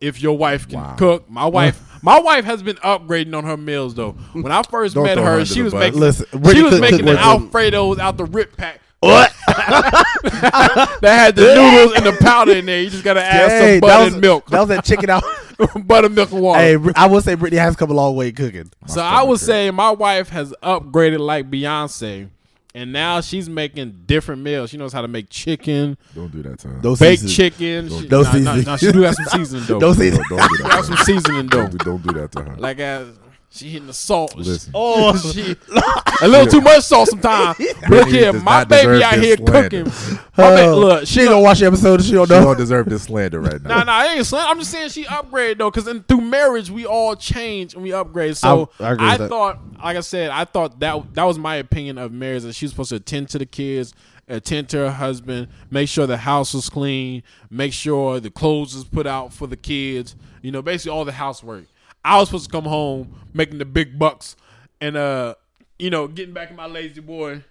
[0.00, 0.96] if your wife can Wow.
[0.96, 1.30] cook.
[1.30, 4.12] My wife, my wife has been upgrading on her meals though.
[4.32, 5.80] When I first Don't met throw her her, under she the was bus.
[5.80, 9.32] making Listen, she Brittany was making the with Alfredos out the rip pack What?
[9.46, 12.80] that had the noodles and the powder in there.
[12.82, 15.10] You just gotta add Hey, some butter that was, and milk, That was that chicken
[15.10, 15.22] out.
[15.86, 16.60] buttermilk and water.
[16.60, 18.70] hey, I will say Brittany has come a long way cooking.
[18.86, 22.28] so I would say my wife has upgraded like Beyonce,
[22.74, 24.70] and now she's making different meals.
[24.70, 26.80] She knows how to make chicken, Don't do that to her.
[26.80, 27.36] Those baked seasons.
[27.36, 27.88] chicken.
[27.88, 29.78] She, Don't nah, nah, nah, she do have some seasoning though.
[29.80, 30.26] Those Don't, seasons.
[30.28, 30.84] don't do She got that.
[30.84, 31.66] some seasoning though.
[31.66, 32.56] Don't, don't do that to her.
[32.56, 33.04] Like uh,
[33.52, 34.36] she hitting the salt.
[34.36, 34.70] Listen.
[34.74, 35.56] Oh, she,
[36.22, 37.58] a little too much salt sometimes.
[37.88, 39.82] Look here, my baby out here slander.
[39.84, 39.84] cooking.
[40.38, 42.02] My ba- Oh, look, she ain't gonna watch the episode.
[42.04, 43.78] She don't She don't deserve this slander right now.
[43.78, 44.48] Nah, nah, I ain't slant.
[44.48, 48.36] I'm just saying she upgraded though, because through marriage we all change and we upgrade.
[48.36, 49.28] So I- I agree with that.
[49.28, 52.70] thought, like I said, I thought that that was my opinion of marriage that she's
[52.70, 53.94] supposed to attend to the kids,
[54.28, 58.84] attend to her husband, make sure the house is clean, make sure the clothes is
[58.84, 60.14] put out for the kids.
[60.40, 61.64] You know, basically all the housework.
[62.04, 64.36] I was supposed to come home making the big bucks
[64.80, 65.34] and uh,
[65.78, 67.42] you know, getting back in my lazy boy.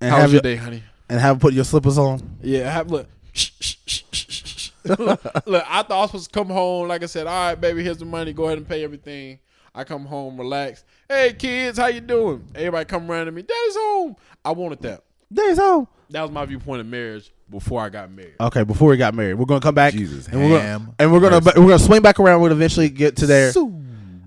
[0.00, 0.82] And How have was your your, day, honey?
[1.08, 2.20] and have put your slippers on.
[2.42, 3.08] Yeah, have look.
[3.32, 4.70] Shh.
[4.98, 6.88] look, I thought I was supposed to come home.
[6.88, 8.32] Like I said, all right, baby, here's the money.
[8.32, 9.38] Go ahead and pay everything.
[9.74, 10.84] I come home, relax.
[11.08, 12.46] Hey, kids, how you doing?
[12.54, 13.42] Everybody come around to me.
[13.42, 14.16] Daddy's home.
[14.44, 15.04] I wanted that.
[15.30, 15.86] There's home.
[16.10, 18.34] That was my viewpoint of marriage before I got married.
[18.40, 19.92] Okay, before we got married, we're gonna come back.
[19.92, 21.60] Jesus, and we're gonna, and we're gonna mercy.
[21.60, 22.40] we're gonna swing back around.
[22.40, 23.52] We'll eventually get to there.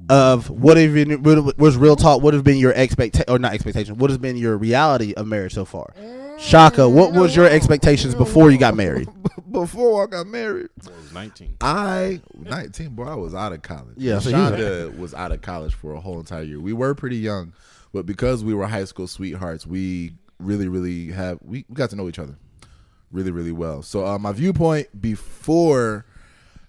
[0.08, 2.22] Of what have been what was real talk?
[2.22, 3.98] What have been your expectation or not expectation?
[3.98, 5.94] What has been your reality of marriage so far?
[6.38, 9.10] Shaka, what was your expectations before you got married?
[9.52, 11.56] Before I got married, I was 19.
[11.62, 13.08] I 19, bro.
[13.08, 13.96] I was out of college.
[13.96, 16.60] Yeah, so he was- was out of college for a whole entire year.
[16.60, 17.54] We were pretty young,
[17.94, 21.96] but because we were high school sweethearts, we really, really have we, we got to
[21.96, 22.36] know each other
[23.16, 23.82] really, really well.
[23.82, 26.06] So uh, my viewpoint before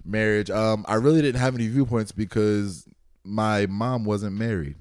[0.03, 2.87] marriage, um, I really didn't have any viewpoints because
[3.23, 4.75] my mom wasn't married.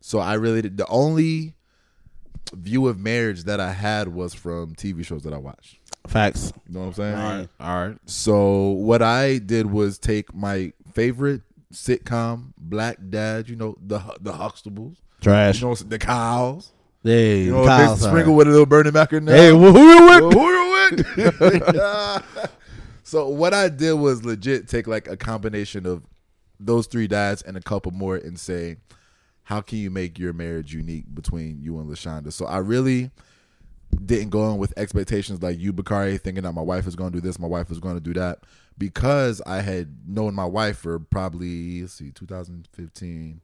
[0.00, 0.76] So I really did.
[0.78, 1.54] The only
[2.52, 5.78] view of marriage that I had was from TV shows that I watched.
[6.08, 6.52] Facts.
[6.66, 7.14] You know what I'm saying?
[7.14, 7.48] All right.
[7.60, 7.98] All right.
[8.06, 13.48] So what I did was take my favorite sitcom, Black Dad.
[13.48, 14.96] You know the the Huxtables.
[15.20, 15.60] Trash.
[15.60, 16.72] You know the cows.
[17.02, 19.36] Hey, You know they sprinkle with a little Bernie Mac in there.
[19.36, 20.20] Hey, well, who you with?
[20.20, 22.24] Well, who you with?
[23.02, 26.02] so what I did was legit take like a combination of
[26.58, 28.76] those three dads and a couple more and say,
[29.44, 32.32] how can you make your marriage unique between you and Lashonda?
[32.32, 33.10] So I really
[34.04, 37.20] didn't go in with expectations like you, Bakari, thinking that my wife is going to
[37.20, 38.40] do this, my wife is going to do that,
[38.78, 43.40] because I had known my wife for probably let's see, 2015.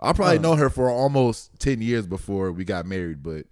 [0.00, 0.42] I probably Oh.
[0.42, 3.46] known her for almost 10 years before we got married, but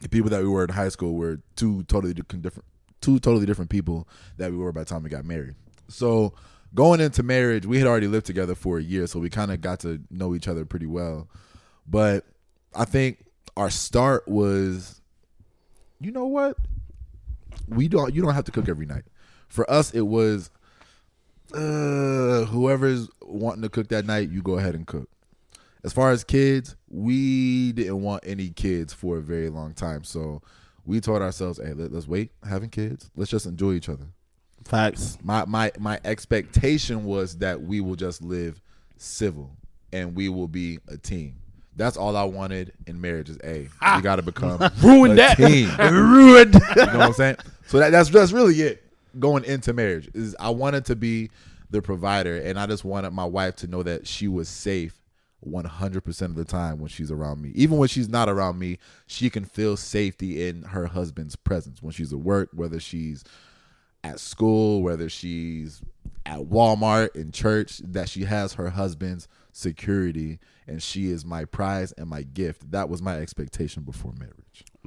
[0.00, 2.64] the people that we were in high school were two totally different,
[3.00, 5.54] two totally different people that we were by the time we got married.
[5.88, 6.34] So
[6.74, 9.60] going into marriage, we had already lived together for a year, so we kind of
[9.60, 11.28] got to know each other pretty well.
[11.86, 12.24] But
[12.74, 13.24] I think
[13.56, 15.00] our start was,
[16.00, 16.56] you know what?
[17.66, 18.14] We don't.
[18.14, 19.04] You don't have to cook every night.
[19.48, 20.50] For us, it was
[21.54, 25.08] uh, whoever's wanting to cook that night, you go ahead and cook.
[25.84, 30.42] As far as kids, we didn't want any kids for a very long time, so
[30.84, 33.10] we told ourselves, "Hey, let, us wait having kids.
[33.16, 34.06] Let's just enjoy each other."
[34.64, 35.18] Facts.
[35.22, 38.60] My my my expectation was that we will just live
[38.96, 39.56] civil
[39.92, 41.36] and we will be a team.
[41.76, 45.36] That's all I wanted in marriage is a we got to become Ruined a that.
[45.36, 45.70] team.
[45.78, 46.54] Ruined.
[46.54, 47.36] You know what I'm saying?
[47.66, 48.84] So that, that's that's really it.
[49.18, 51.30] Going into marriage is I wanted to be
[51.70, 55.00] the provider, and I just wanted my wife to know that she was safe
[55.46, 57.50] 100% of the time when she's around me.
[57.54, 61.82] Even when she's not around me, she can feel safety in her husband's presence.
[61.82, 63.24] When she's at work, whether she's
[64.02, 65.82] at school, whether she's
[66.26, 71.92] at Walmart, in church, that she has her husband's security and she is my prize
[71.92, 72.70] and my gift.
[72.70, 74.34] That was my expectation before marriage.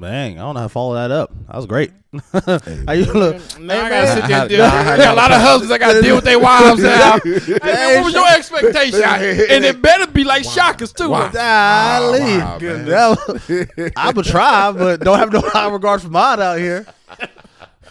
[0.01, 1.31] Dang, I don't know how to follow that up.
[1.47, 1.91] That was great.
[2.33, 3.59] How you look?
[3.59, 4.65] Now I gotta sit there I and deal.
[4.65, 7.19] had- I had- a lot of husbands I gotta deal with their wives now.
[7.23, 9.01] Hey, man, what was your expectation?
[9.03, 11.09] And it better be like Shaka's too.
[11.11, 11.29] Wow.
[11.29, 12.19] Golly.
[12.39, 12.77] Wow, Good.
[12.77, 12.85] man.
[12.87, 16.85] That- I would try, but don't have no high regard for mine out here.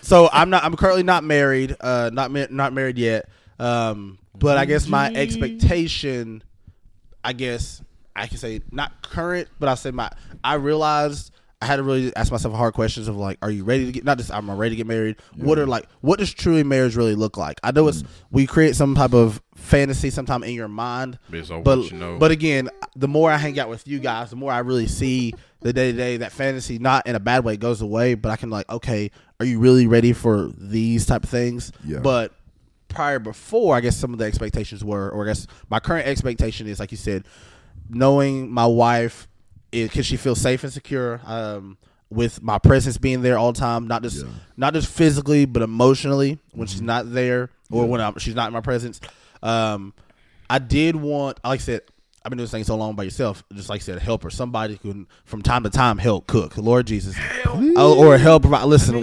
[0.02, 0.64] So I'm not.
[0.64, 1.76] I'm currently not married.
[1.80, 3.28] Uh, not ma- not married yet.
[3.58, 6.42] Um, but I guess my expectation,
[7.22, 7.82] I guess
[8.16, 10.10] I can say not current, but I say my.
[10.42, 11.30] I realized
[11.62, 14.04] I had to really ask myself hard questions of like, are you ready to get?
[14.04, 15.16] Not just I'm ready to get married.
[15.36, 15.86] What are like?
[16.00, 17.60] What does truly marriage really look like?
[17.62, 18.08] I know it's mm.
[18.30, 22.18] we create some type of fantasy sometime in your mind, but you know.
[22.18, 25.34] but again, the more I hang out with you guys, the more I really see
[25.60, 28.14] the day to day that fantasy, not in a bad way, goes away.
[28.14, 31.72] But I can like, okay, are you really ready for these type of things?
[31.84, 31.98] Yeah.
[31.98, 32.32] But
[32.88, 36.66] prior before, I guess some of the expectations were, or I guess my current expectation
[36.66, 37.24] is, like you said,
[37.88, 39.28] knowing my wife,
[39.72, 41.20] it, can she feel safe and secure?
[41.24, 41.76] Um,
[42.10, 44.30] with my presence being there all the time, not just Yeah.
[44.56, 48.52] not just physically, but emotionally when she's not there or when I'm, she's not in
[48.52, 49.00] my presence.
[49.44, 49.94] Um,
[50.48, 51.82] I did want, like I said,
[52.24, 53.44] I've been doing this thing so long by yourself.
[53.54, 56.56] Just like I said, a helper, somebody who can from time to time help cook.
[56.58, 58.44] Lord Jesus, Oh, or help.
[58.44, 58.96] Listen,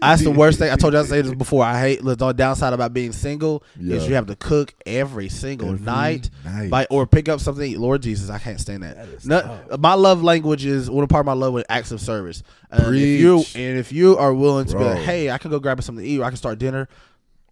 [0.00, 0.70] that's the worst thing.
[0.70, 1.64] I told you I say this before.
[1.64, 3.96] I hate the downside about being single Yeah.
[3.96, 6.70] is you have to cook every single Every night, night.
[6.70, 7.78] By, or pick up something.
[7.78, 9.24] Lord Jesus, I can't stand that.
[9.24, 12.42] No- my love language is one part of my love with acts of service.
[12.70, 15.58] Uh, if you and if you are willing to be like, hey, I can go
[15.58, 16.88] grab something to eat, or I can start dinner.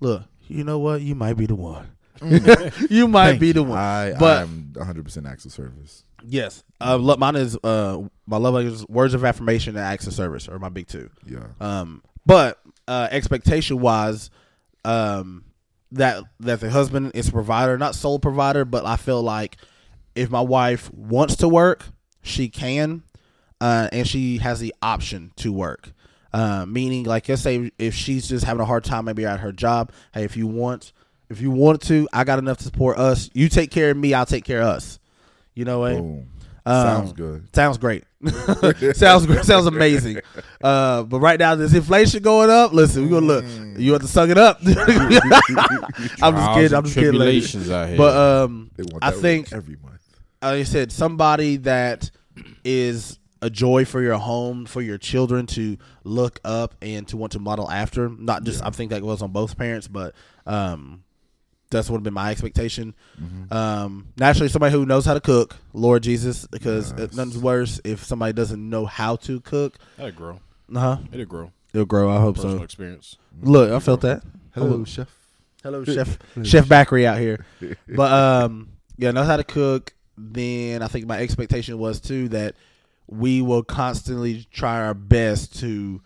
[0.00, 1.00] Look, you know what?
[1.00, 1.90] You might be the one.
[2.90, 3.78] you might Thank be the one.
[3.78, 6.04] I, but I'm 100% acts of service.
[6.24, 10.14] yes, uh, mine is uh, my love language is words of affirmation and acts of
[10.14, 11.10] service are my big two.
[11.26, 11.40] Yeah.
[11.60, 14.30] Um, but uh, expectation wise,
[14.84, 15.44] um,
[15.92, 19.56] that that the husband is provider, not sole provider, but I feel like
[20.14, 21.84] if my wife wants to work,
[22.22, 23.04] she can,
[23.60, 25.92] uh, and she has the option to work.
[26.32, 29.52] Uh, meaning, like, let's say if she's just having a hard time, maybe at her
[29.52, 29.92] job.
[30.12, 30.92] Hey, if you want,
[31.30, 33.30] if you want to, I got enough to support us.
[33.32, 34.98] You take care of me, I'll take care of us.
[35.54, 35.96] You know what?
[35.96, 36.28] Boom.
[36.66, 37.54] Um, Sounds good.
[37.54, 38.04] Sounds great.
[38.96, 39.44] sounds great.
[39.44, 40.20] Sounds amazing.
[40.60, 42.72] Uh, but right now, this inflation going up.
[42.72, 43.44] Listen, we gonna look.
[43.78, 44.58] You have to suck it up.
[44.66, 46.74] I'm just kidding.
[46.76, 47.12] I'm just kidding.
[47.12, 47.40] lady.
[47.40, 47.96] Tribulations out here.
[47.96, 50.02] But um, I think every month.
[50.42, 52.10] like I said, somebody that
[52.64, 57.32] is a joy for your home, for your children to look up and to want
[57.32, 58.08] to model after.
[58.08, 60.14] Not just I think that goes on both parents, but
[60.46, 61.04] um,
[61.70, 62.94] that's what have been my expectation.
[63.20, 63.52] Mm-hmm.
[63.52, 67.14] Um, naturally, somebody who knows how to cook, Lord Jesus, because Yes.
[67.14, 69.76] nothing's worse if somebody doesn't know how to cook.
[69.98, 70.40] It'll grow.
[70.74, 70.96] Uh huh.
[71.12, 71.52] It'll grow.
[71.72, 72.10] It'll grow.
[72.10, 72.62] I hope Personal so.
[72.64, 73.16] experience.
[73.42, 74.22] Look, I felt that.
[74.54, 75.08] Hello, chef.
[75.62, 77.44] Hello, chef Chef Bakari out here.
[77.88, 79.92] But um, yeah, knows how to cook.
[80.16, 82.54] Then I think my expectation was too that
[83.08, 86.00] we will constantly try our best to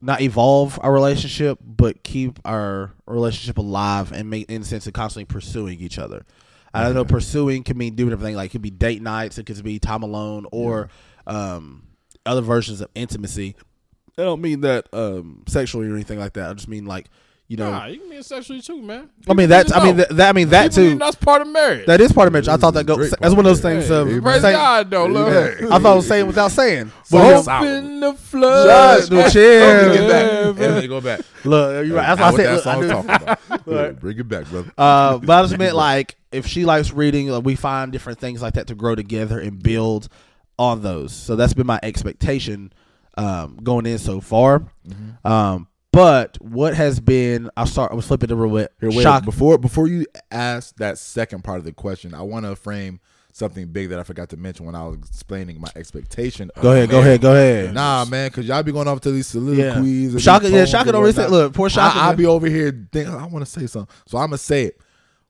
[0.00, 4.92] not evolve our relationship, but keep our relationship alive and make in the sense of
[4.92, 6.24] constantly pursuing each other.
[6.72, 9.46] I don't know pursuing can mean doing everything like it could be date nights, it
[9.46, 10.88] could be time alone, or
[11.26, 11.82] um,
[12.24, 13.56] other versions of intimacy.
[14.16, 16.48] I don't mean that um, sexually or anything like that.
[16.48, 17.08] I just mean like
[17.50, 17.68] you know.
[17.70, 19.10] Nah, you can be sexually too, man.
[19.28, 20.90] I mean People that's I mean that, that I mean that People too.
[20.94, 21.84] know That's part of marriage.
[21.86, 22.46] That is part of marriage.
[22.46, 23.10] I thought that goes.
[23.10, 23.74] That's one of those part.
[23.74, 25.06] things Hey, of praise saying- God, though.
[25.06, 25.32] Look.
[25.58, 25.66] Hey.
[25.70, 26.92] I thought I was saying without saying.
[27.04, 27.68] So But solid.
[27.68, 29.10] Open the Josh, flood.
[29.10, 29.88] no, hey, chill.
[29.90, 30.32] Bring it back.
[30.60, 31.20] Yeah, Anthony, go back.
[31.44, 32.16] look, you're right.
[32.16, 32.46] That's what I what said.
[32.46, 33.40] that Look, I song's knew- talking about.
[33.66, 34.00] Right.
[34.00, 34.72] Bring it back, brother.
[34.78, 38.40] Uh, but I just meant like if she likes reading, like, we find different things
[38.42, 40.08] like that to grow together and build
[40.58, 41.12] on those.
[41.12, 42.72] So that's been my expectation
[43.18, 44.62] um, going in so far.
[45.24, 47.50] Um, but what has been?
[47.56, 47.92] I'll start.
[47.92, 48.72] I was flipping real bit.
[48.80, 49.02] Here, wait.
[49.02, 49.24] Shock.
[49.24, 53.00] Before before you ask that second part of the question, I want to frame
[53.32, 56.50] something big that I forgot to mention when I was explaining my expectation.
[56.56, 56.90] Of Go ahead.
[56.90, 57.20] Go ahead.
[57.20, 57.74] Go ahead.
[57.74, 60.12] Nah, man, because y'all be going off to these soliloquies.
[60.14, 63.14] and Shaka- yeah, Shaka don't say- look, poor Shaka, I, I'll be over here thinking,
[63.14, 63.94] I want to say something.
[64.06, 64.80] So I'm to say it.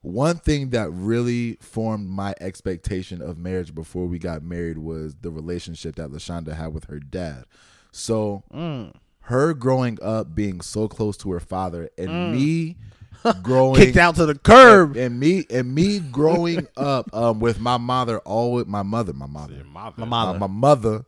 [0.02, 5.30] One thing that really formed my expectation of marriage before we got married was the
[5.30, 7.44] relationship that LaShonda had with her dad.
[7.92, 8.94] So Mm.
[9.30, 12.76] Her growing up being so close to her father and me
[13.42, 14.90] growing Kicked out to the curb.
[14.96, 19.26] and, and me and me growing up um, with my mother always my mother my
[19.26, 19.96] mother Mother.
[19.98, 20.38] My uh, mother.
[20.38, 21.04] my mother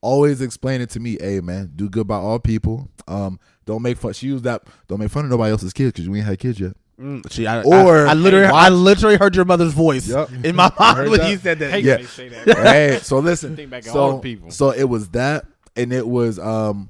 [0.00, 2.88] always explaining to me, "Hey man, do good by all people.
[3.08, 4.62] Um, don't make fun." She used that.
[4.86, 6.72] Don't make fun of nobody else's kids because we ain't had kids yet.
[7.00, 10.30] Mm, see, I, Or- I, I literally, Hey, I literally heard your mother's voice Yep.
[10.44, 11.30] in my I mind when that.
[11.30, 11.70] you said that.
[11.72, 12.06] Hate Yeah.
[12.06, 12.56] say that.
[12.56, 13.56] hey, so listen.
[13.56, 14.50] Think back so, people.
[14.50, 16.88] So it was that, and it was um,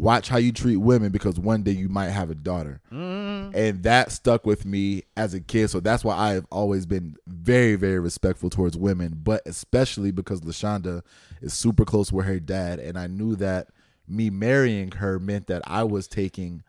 [0.00, 3.56] watch how you treat women because one day you might have a daughter, Mm-hmm.
[3.56, 5.68] and that stuck with me as a kid.
[5.70, 10.40] So that's why I have always been very, very respectful towards women, but especially because
[10.40, 11.02] Lashonda
[11.40, 13.68] is super close with her dad, and I knew that
[14.08, 16.62] me marrying her meant that I was taking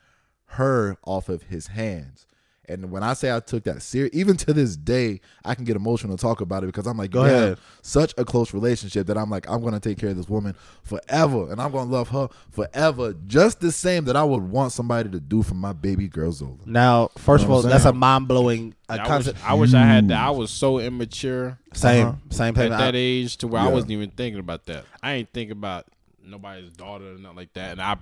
[0.46, 2.26] her off of his hands.
[2.72, 5.76] And when I say I took that serious, even to this day, I can get
[5.76, 7.58] emotional to talk about it because I'm like, Go ahead.
[7.82, 11.52] such a close relationship that I'm like, I'm gonna take care of this woman forever,
[11.52, 15.20] and I'm gonna love her forever, just the same that I would want somebody to
[15.20, 16.56] do for my baby girl Zola.
[16.66, 19.40] Now, first of Know all, that's a mind blowing I wish, concept.
[19.50, 20.20] I wish I had that.
[20.20, 22.18] I was so immature Same, Uh-huh.
[22.30, 22.70] same at thing.
[22.72, 24.86] that age to where I wasn't even thinking about that.
[25.02, 25.86] I ain't thinking about
[26.24, 27.72] nobody's daughter or nothing like that.
[27.74, 27.96] And I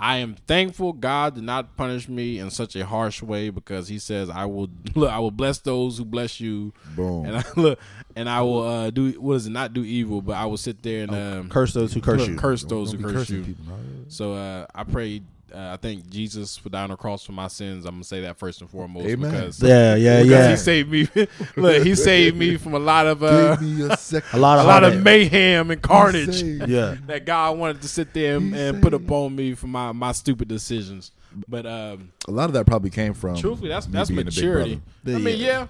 [0.00, 3.98] I am thankful God did not punish me in such a harsh way because he
[3.98, 6.72] says I will look I will bless those who bless you.
[6.96, 7.24] Boom.
[7.26, 7.78] And I look
[8.16, 10.82] and I will uh, do what is it not do evil, but I will sit
[10.82, 12.36] there and um, curse those who curse look, you.
[12.36, 13.42] curse those Don't who curse you.
[13.44, 13.74] people, no.
[14.08, 15.22] So uh, I pray.
[15.54, 17.84] Uh, I thank Jesus for dying on the cross for my sins.
[17.86, 19.30] I'm gonna say that first and foremost Amen.
[19.30, 20.50] because Yeah, yeah, because yeah.
[20.50, 21.08] he saved me.
[21.56, 24.28] look, he saved me from a lot of uh, a second.
[24.38, 26.96] A lot a of lot of mayhem and carnage Yeah.
[27.06, 30.48] that God wanted to sit there and, and put upon me for my, my stupid
[30.48, 31.12] decisions.
[31.48, 34.24] But um, A lot of that probably came from truthfully, that's me that's being a
[34.24, 34.82] big maturity.
[35.06, 35.46] I mean, Yeah.
[35.46, 35.66] yeah.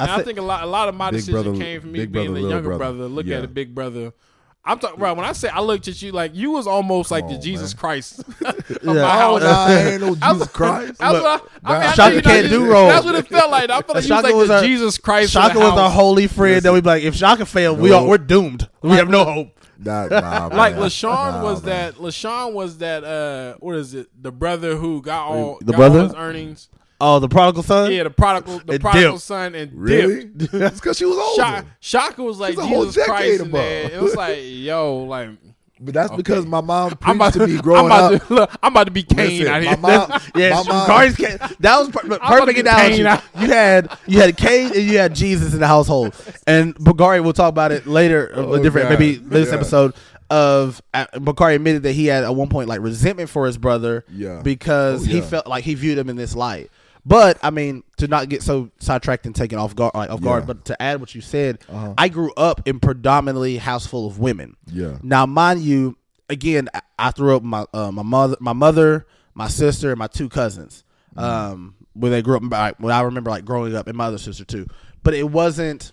[0.00, 1.90] I And I, think a lot a lot of my Big decision brother- came from
[1.92, 2.78] me being brother, the younger brother.
[2.78, 3.08] brother.
[3.08, 3.38] Look Yeah.
[3.38, 4.12] at it, big brother.
[4.68, 7.26] I'm talking right when I say I looked at you like you was almost like
[7.26, 7.80] the Jesus man.
[7.80, 8.18] Christ.
[8.44, 8.92] of Yeah.
[8.92, 9.42] my Oh, house.
[9.42, 10.98] nah, I ain't no was- Jesus Christ.
[10.98, 11.26] That's what
[11.64, 12.88] I, I mean, I Shaka know can't do you- wrong.
[12.88, 13.70] That's what it felt like.
[13.70, 15.32] I felt like he was Shaka like was the our- Jesus Christ.
[15.32, 18.04] Shaka the was our holy friend that we be like, if Shaka failed, we are
[18.06, 18.68] we're doomed.
[18.82, 19.48] We have no hope.
[19.80, 20.82] Nah, nah, Like man.
[20.84, 21.92] Lashawn Nah, was man.
[21.92, 21.94] that.
[22.00, 23.04] Lashawn was that.
[23.04, 24.08] Uh, what is it?
[24.20, 25.98] The brother who got all The got brother?
[26.00, 26.68] all his earnings.
[27.00, 27.92] Oh, the prodigal son.
[27.92, 29.22] Yeah, the prodigal, the prodigal dipped.
[29.22, 30.24] son, and Really?
[30.24, 30.52] dipped.
[30.52, 31.42] That's because she was older.
[31.42, 33.84] Shaka, Shaka was like She's a whole Jesus Christ decade there.
[33.86, 33.92] above.
[33.92, 35.30] It was like, yo, like
[35.80, 38.26] But that's because my mom preached I'm about to to, me I'm about up.
[38.26, 39.76] to, look, I'm about to be Cain Listen, out my here.
[40.08, 41.38] mom, Yeah, my mom, Cain.
[41.60, 42.96] That was per- perfect analogy.
[42.96, 43.22] Cain out.
[43.38, 46.16] You had you had Cain and you had Jesus in the household,
[46.48, 47.20] and Bakari.
[47.20, 48.32] We'll talk about it later.
[48.34, 48.98] uh, Oh, different, God.
[48.98, 49.54] maybe this Yeah.
[49.54, 49.94] episode
[50.30, 54.04] of uh, Bakari admitted that he had at one point like resentment for his brother,
[54.12, 54.40] Yeah.
[54.42, 55.24] because Oh, he yeah.
[55.24, 56.70] felt like he viewed him in this light.
[57.08, 60.46] But I mean, to not get so sidetracked and taken off guard, like, off guard.
[60.46, 61.94] But to add what you said, Uh-huh.
[61.96, 64.56] I grew up in predominantly house full of women.
[64.70, 64.98] Yeah.
[65.02, 65.96] Now, mind you,
[66.28, 66.68] again,
[66.98, 70.84] I- threw up my uh, my mother, my mother, my sister, and my two cousins.
[71.16, 71.24] Mm-hmm.
[71.52, 74.18] Um, when they grew up, like, when I remember like growing up, and my other
[74.18, 74.66] sister too.
[75.02, 75.92] But it wasn't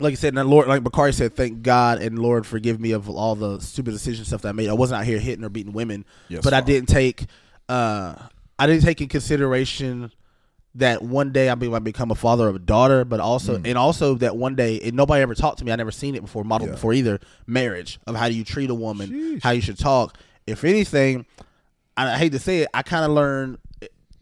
[0.00, 2.90] like I said, and the Lord, like Bakari said, thank God and Lord forgive me
[2.92, 4.68] of all the stupid decision stuff that I made.
[4.68, 7.26] I wasn't out here hitting or beating women, Yes, but I didn't take,
[7.68, 8.16] uh,
[8.58, 10.12] I didn't take in consideration
[10.76, 14.14] that one day I might become a father of a daughter, but also and also
[14.16, 15.70] that one day and nobody ever talked to me.
[15.72, 16.74] I never seen it before, modeled Yeah.
[16.74, 17.20] before either.
[17.46, 19.42] Marriage of how do you treat a woman, Sheesh.
[19.42, 20.18] how you should talk.
[20.46, 21.26] If anything,
[21.96, 23.58] I, I hate to say it, I kind of learned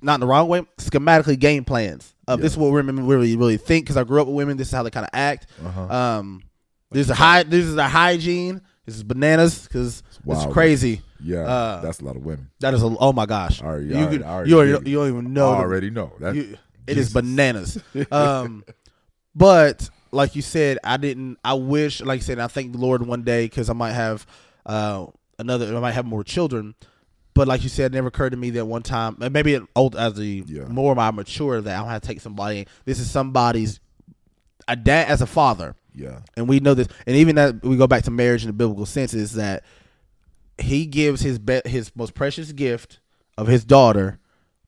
[0.03, 3.57] not in the wrong way, schematically game plans of this is what women really really
[3.57, 4.57] think because I grew up with women.
[4.57, 5.47] This is how they kind of act.
[5.64, 5.81] Uh-huh.
[5.95, 6.42] Um,
[6.90, 7.45] this is high.
[7.45, 8.61] This is our hygiene.
[8.87, 10.53] This is bananas because it's wild.
[10.53, 11.03] crazy.
[11.23, 12.51] Yeah, Uh, that's a lot of women.
[12.61, 13.62] That is a oh my gosh.
[13.62, 15.51] Already- you already- could- already you, already, you don't even know.
[15.53, 16.35] I the- already know that.
[16.35, 17.79] you- it is bananas.
[18.11, 18.64] um,
[19.35, 21.38] but like you said, I didn't.
[21.45, 24.27] I wish, like you said, I thank the Lord one day because I might have
[24.66, 25.07] uh,
[25.38, 25.75] another.
[25.77, 26.75] I might have more children.
[27.35, 29.97] But like you said, it never occurred to me that one time, maybe it old
[29.97, 30.64] as the Yeah.
[30.66, 32.66] more I mature, that I'm gonna have to take somebody.
[32.85, 33.81] This is somebody's
[34.68, 37.87] a dad as a father yeah, and we know this and even that we go
[37.87, 39.64] back to marriage in the biblical sense is that
[40.59, 43.00] he gives his be- his most precious gift
[43.37, 44.18] of his daughter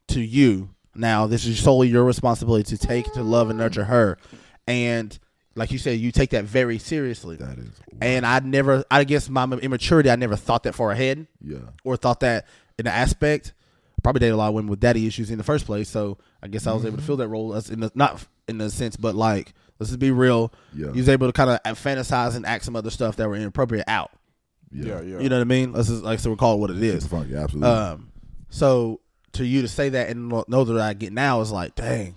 [0.09, 0.71] to you.
[0.95, 4.19] Now this is solely your responsibility to take to love and nurture her.
[4.67, 5.17] And
[5.55, 7.37] like you said you take that very seriously.
[7.37, 7.71] That is.
[8.01, 11.97] and i never i guess my immaturity i never thought that far ahead Yeah, or
[11.97, 12.47] thought that
[12.79, 13.53] in the aspect.
[14.03, 16.49] Probably dated a lot of women with daddy issues in the first place, so I
[16.49, 17.07] guess I was able to mm-hmm.
[17.07, 20.11] fill that role as in the not in the sense, but like let's just be
[20.11, 20.53] real.
[20.75, 20.93] Yeah.
[20.93, 23.85] he was able to kind of fantasize and act some other stuff that were inappropriate
[23.89, 24.11] out.
[24.73, 25.19] yeah, yeah.
[25.21, 25.73] You know what I mean?
[25.73, 27.05] Let's just like so we call it what it is.
[27.05, 27.69] Super funky, absolutely.
[27.71, 28.11] Um,
[28.51, 29.01] so
[29.33, 32.15] to you to say that and know know that I get now is like, dang,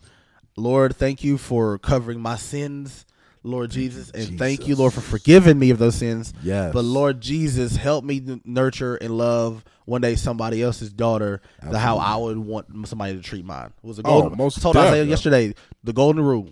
[0.56, 3.06] Lord, thank you for covering my sins,
[3.44, 6.34] Lord Jesus, and thank you, Lord, for forgiving me of those sins.
[6.44, 6.74] Yes.
[6.74, 11.98] But Lord Jesus, help me nurture and love one day somebody else's daughter the how
[11.98, 13.72] I would want somebody to treat mine.
[13.84, 14.38] It was a Oh, golden.
[14.38, 15.10] most I told Isaiah definitely.
[15.10, 15.54] yesterday
[15.84, 16.50] the golden rule.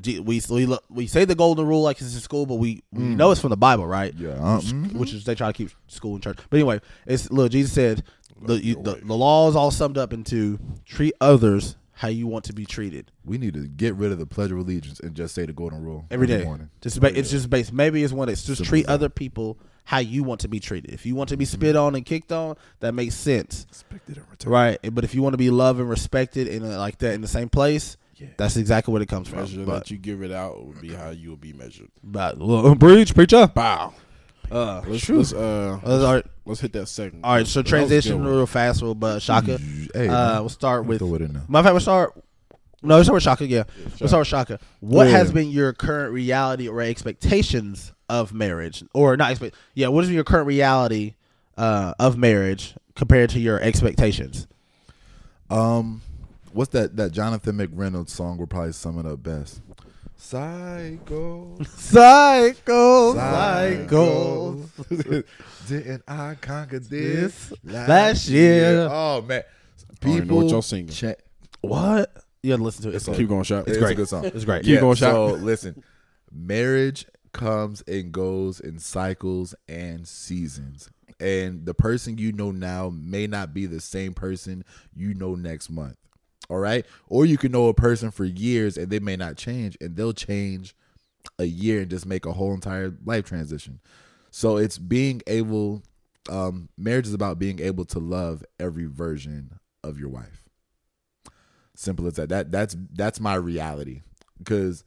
[0.00, 2.82] G- We we look- we say the golden rule like it's in school, but we,
[2.92, 4.12] we know it's from the Bible, right?
[4.16, 6.38] yeah, uh, which, which is they try to keep school and church.
[6.50, 7.52] But anyway, it's look.
[7.52, 8.02] Jesus said
[8.42, 12.44] the you, the, the law is all summed up into treat others how you want
[12.44, 15.34] to be treated We need to get rid of the Pledge of Allegiance and just
[15.34, 16.42] say the Golden Rule every day.
[16.42, 16.70] morning.
[16.80, 17.72] Just ba- it's just based.
[17.72, 20.58] Maybe it's one that's just Simple treat as other people how you want to be
[20.58, 20.90] treated.
[20.92, 24.24] If you want to be spit on and kicked on, that makes sense, Expected in
[24.30, 24.52] return.
[24.52, 24.78] right?
[24.92, 27.28] But if you want to be loved and respected and a, like that in the
[27.28, 28.28] same place, Yeah.
[28.36, 29.40] that's exactly what it comes from.
[29.40, 31.88] measure But, that you give it out would be how you will be measured.
[32.02, 33.46] but well, preach, preacher.
[33.54, 33.92] Bow.
[34.50, 37.20] Uh, Let's, let's uh right, let's hit that second.
[37.24, 37.46] all right.
[37.46, 39.58] So That a good transition real fast, real but Shaka.
[39.94, 40.98] Hey, Uh, we'll start with.
[40.98, 41.42] throw it in there.
[41.48, 42.12] My favorite start.
[42.82, 43.46] No, let's start with Shaka.
[43.46, 43.62] Yeah,
[44.00, 44.58] let's start with Shaka.
[44.80, 45.12] What Yeah.
[45.18, 49.54] has been your current reality or expectations of marriage, or not expect?
[49.74, 51.14] Yeah, what is your current reality
[51.56, 54.46] uh, of marriage compared to your expectations?
[55.48, 56.02] Um,
[56.52, 56.96] what's that?
[56.96, 59.60] That Jonathan McReynolds song will probably sum it up best.
[60.16, 64.60] Psycho, Cycle, cycle.
[65.68, 68.88] Didn't I conquer this last year.
[68.90, 69.42] Oh man,
[70.00, 70.36] don't know people.
[70.38, 70.88] what y'all singing.
[70.88, 71.14] cha-
[71.60, 72.14] What?
[72.42, 72.94] You gotta listen to it.
[72.94, 73.68] It's, Keep going, shot.
[73.68, 73.92] it's great.
[73.92, 74.24] a good song.
[74.24, 74.64] It's great.
[74.64, 75.10] Keep going, shot.
[75.12, 75.82] So listen,
[76.32, 80.88] marriage comes and goes in cycles and seasons.
[81.20, 85.68] And the person you know now may not be the same person you know next
[85.70, 85.96] month.
[86.48, 86.84] All right?
[87.08, 90.12] Or you can know a person for years and they may not change and they'll
[90.12, 90.74] change
[91.38, 93.80] a year and just make a whole entire life transition.
[94.30, 95.82] So it's being able
[96.30, 100.44] um marriage is about being able to love every version of your wife.
[101.74, 102.28] Simple as that.
[102.28, 104.02] That that's that's my reality.
[104.38, 104.84] Because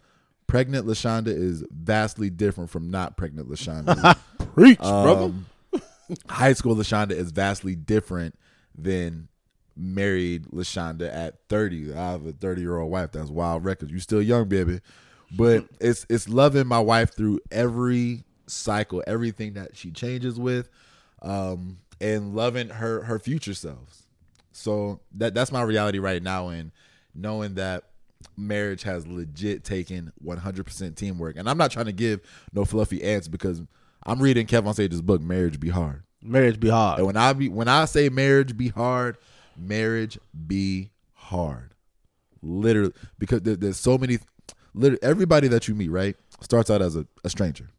[0.48, 4.18] pregnant Lashonda is vastly different from not pregnant Lashonda.
[4.54, 5.26] Preach, brother.
[5.26, 5.46] Um,
[6.30, 8.38] high school Lashonda is vastly different
[8.78, 9.28] than
[9.76, 11.94] married Lashonda at 30.
[11.94, 13.12] I have a 30 year old wife.
[13.12, 13.92] That's wild records.
[13.92, 14.82] You still young, baby.
[15.36, 20.70] But it's it's loving my wife through every cycle, everything that she changes with,
[21.22, 24.04] um, and loving her her future selves.
[24.52, 26.72] So that that's my reality right now, and
[27.14, 27.86] knowing that
[28.38, 31.38] marriage has legit taken 100% teamwork.
[31.38, 32.22] And I'm not trying to give
[32.54, 33.62] no fluffy answer because
[34.04, 36.04] I'm reading KevOnStage's book, Marriage Be Hard.
[36.22, 36.98] Marriage be hard.
[36.98, 39.18] And when I be when I say marriage be hard,
[39.58, 41.74] marriage be hard.
[42.42, 44.20] Literally, because there, there's so many.
[44.74, 47.70] Literally, everybody that you meet, right, starts out as a, a stranger.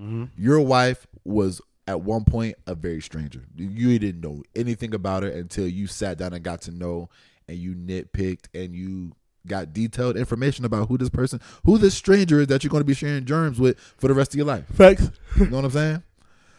[0.00, 0.24] Mm-hmm.
[0.36, 3.44] Your wife was at one point a very stranger.
[3.56, 7.08] You didn't know anything about her until you sat down and got to know,
[7.48, 9.12] and you nitpicked and you
[9.46, 12.86] got detailed information about who this person, who this stranger is that you're going to
[12.86, 14.66] be sharing germs with for the rest of your life.
[14.72, 15.10] Facts.
[15.36, 16.02] You know what I'm saying?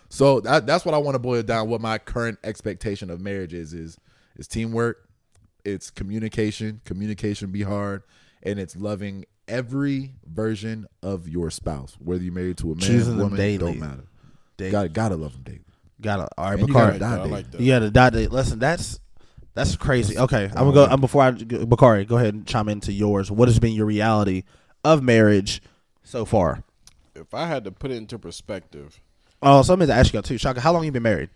[0.10, 1.70] So that, that's what I want to boil down.
[1.70, 3.98] What my current expectation of marriage is is
[4.38, 5.08] is teamwork,
[5.66, 6.82] it's communication.
[6.86, 8.04] Communication be hard,
[8.44, 13.18] and it's loving every version of your spouse, whether you're married to a man, Choosing
[13.18, 13.58] woman, daily.
[13.58, 14.04] don't matter.
[14.58, 14.72] Daily.
[14.72, 15.62] Gotta gotta love them daily.
[16.02, 16.28] Gotta.
[16.38, 17.46] All right, And you gotta die like.
[17.60, 18.10] You gotta die.
[18.10, 18.32] date.
[18.32, 19.00] Listen, that's
[19.54, 20.18] that's crazy.
[20.18, 20.86] Okay, I'm gonna go.
[20.86, 23.30] I'm before I Bakari, go ahead and chime into yours.
[23.32, 24.44] What has been your reality
[24.84, 25.62] of marriage
[26.04, 26.64] so far?
[27.14, 29.00] If I had to put it into perspective,
[29.44, 30.62] Oh, so I'm to ask you too, Shaka.
[30.62, 31.30] How long you been married?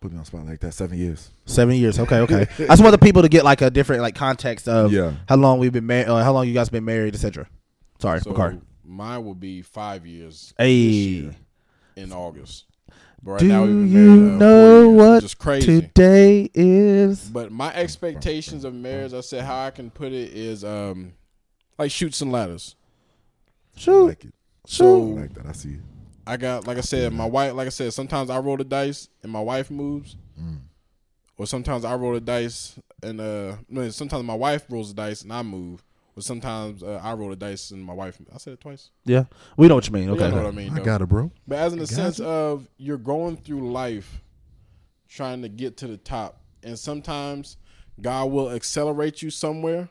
[0.00, 0.72] Put me on spot like that.
[0.72, 1.30] Seven years.
[1.46, 1.98] Seven years.
[1.98, 2.42] Okay, okay.
[2.58, 5.14] I just want the people to get like a different like context of Yeah.
[5.28, 7.48] how long we've been married, uh, how long you guys been married, etc.
[7.98, 8.60] Sorry, so Bakari.
[8.84, 10.86] mine will be five years Hey.
[10.86, 11.36] this year
[11.96, 12.66] in August.
[13.22, 15.66] But right Do now we've been you married, uh, know four what which is crazy.
[15.80, 20.62] Today is But my expectations of marriage, I said how I can put it is
[20.62, 21.14] um
[21.78, 22.76] like Chutes and Ladders.
[23.76, 24.04] I shoot.
[24.06, 24.34] like it.
[24.34, 25.46] I So like that.
[25.46, 25.80] I see it.
[26.26, 29.08] I got like I said, my wife like I said, sometimes I roll the dice
[29.22, 30.16] and my wife moves.
[30.40, 30.60] Mm.
[31.38, 35.22] Or sometimes I roll the dice and uh no, sometimes my wife rolls the dice
[35.22, 35.84] and I move.
[36.16, 38.90] Or sometimes uh, I roll the dice and my wife I said it twice.
[39.04, 39.24] Yeah,
[39.56, 40.04] we know what you mean.
[40.04, 40.72] You Okay, know what I mean.
[40.76, 41.30] I got it, bro.
[41.46, 42.24] But as in the sense you.
[42.26, 44.22] of you're going through life
[45.08, 46.40] trying to get to the top.
[46.62, 47.56] And sometimes
[48.00, 49.88] God will accelerate you somewhere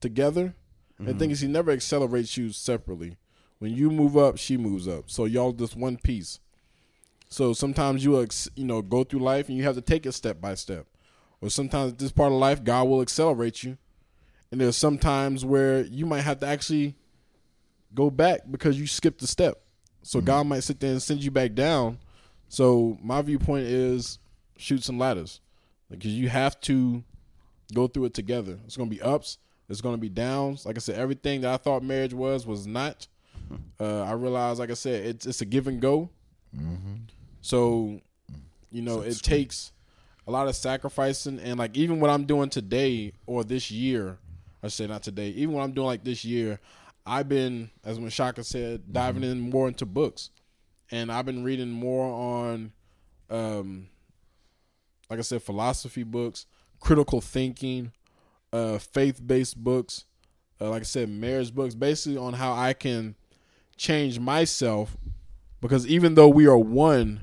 [0.00, 0.54] together.
[0.98, 3.16] And the thing is he never accelerates you separately.
[3.64, 5.04] When you move up, she moves up.
[5.06, 6.38] So y'all just one piece.
[7.30, 10.38] So sometimes you you know, go through life and you have to take it step
[10.38, 10.84] by step.
[11.40, 13.78] Or sometimes this part of life, God will accelerate you.
[14.52, 16.94] And there's some times where you might have to actually
[17.94, 19.62] go back because you skipped a step.
[20.02, 20.26] So mm-hmm.
[20.26, 22.00] God might sit there and send you back down.
[22.50, 24.18] So my viewpoint is
[24.58, 25.40] shoot some ladders
[25.90, 27.02] because you have to
[27.72, 28.58] go through it together.
[28.66, 29.38] It's gonna be ups.
[29.70, 30.66] It's gonna be downs.
[30.66, 33.08] Like I said, everything that I thought marriage was was not.
[33.80, 36.10] Uh, I realize, like I said, it's it's a give and go.
[37.40, 38.00] So,
[38.70, 39.72] you know, it takes
[40.26, 44.18] a lot of sacrificing and like even what I'm doing today or this year,
[44.62, 46.60] I say not today, even what I'm doing like this year,
[47.04, 50.30] I've been, as when Shaka said, diving in more into books.
[50.90, 52.72] And I've been reading more on
[53.30, 53.88] um
[55.10, 56.46] like I said, philosophy books,
[56.80, 57.92] critical thinking,
[58.52, 60.04] uh, faith based books,
[60.60, 63.16] uh, like I said, marriage books, basically on how I can
[63.76, 64.96] change myself.
[65.60, 67.22] Because even though we are one,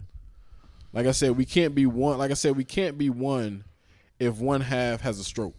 [0.93, 2.17] like I said, we can't be one.
[2.17, 3.63] Like I said, we can't be one
[4.19, 5.55] if one half has a stroke.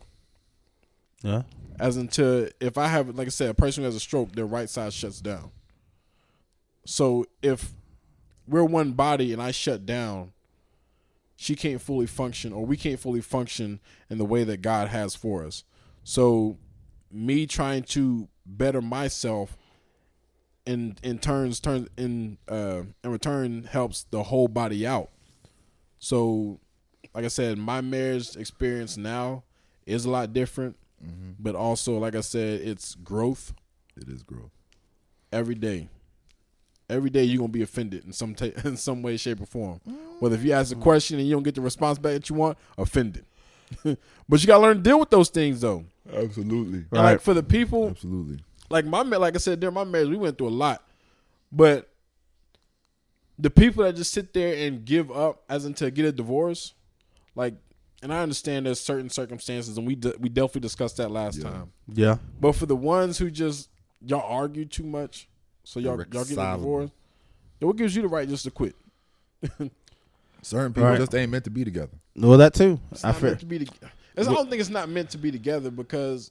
[1.22, 1.42] Yeah.
[1.78, 4.46] As into if I have, like I said, a person who has a stroke, their
[4.46, 5.50] right side shuts down.
[6.84, 7.72] So if
[8.46, 10.32] we're one body and I shut down,
[11.36, 13.80] she can't fully function, or we can't fully function
[14.10, 15.64] in the way that God has for us.
[16.04, 16.58] So
[17.10, 19.56] me trying to better myself
[20.66, 25.10] in in turns turn in uh in return helps the whole body out.
[25.98, 26.60] So
[27.14, 29.42] like I said, my marriage experience now
[29.86, 30.76] is a lot different,
[31.38, 33.52] but also like I said, it's growth
[33.96, 34.52] It is growth.
[35.32, 35.88] every day.
[36.88, 39.80] Every day you're gonna be offended in some ta- in some way, shape, or form.
[40.20, 42.36] Whether if you ask a question and you don't get the response back that you
[42.36, 43.24] want, offended.
[43.84, 45.84] but you gotta learn to deal with those things though.
[46.12, 46.84] Absolutely.
[46.90, 47.12] Right.
[47.12, 48.40] Like for the people, Absolutely.
[48.70, 50.82] Like my ma- like I said during my marriage, we went through a lot,
[51.50, 51.88] but
[53.38, 56.74] the people that just sit there and give up as in to get a divorce,
[57.34, 57.54] like,
[58.02, 61.50] and I understand there's certain circumstances, and we d- we definitely discussed that last Yeah.
[61.50, 61.72] time.
[61.92, 62.16] Yeah.
[62.40, 63.68] But for the ones who just
[64.04, 65.28] y'all argue too much,
[65.64, 66.90] so y'all y'all get a divorce,
[67.58, 68.74] then what gives you the right just to quit?
[70.42, 70.98] Certain people Right.
[70.98, 71.92] just ain't meant to be together.
[72.16, 72.80] Well, that too.
[72.90, 73.28] It's I not fear.
[73.30, 73.58] meant to be.
[73.60, 73.72] To,
[74.16, 76.30] it's, I don't think it's not meant to be together because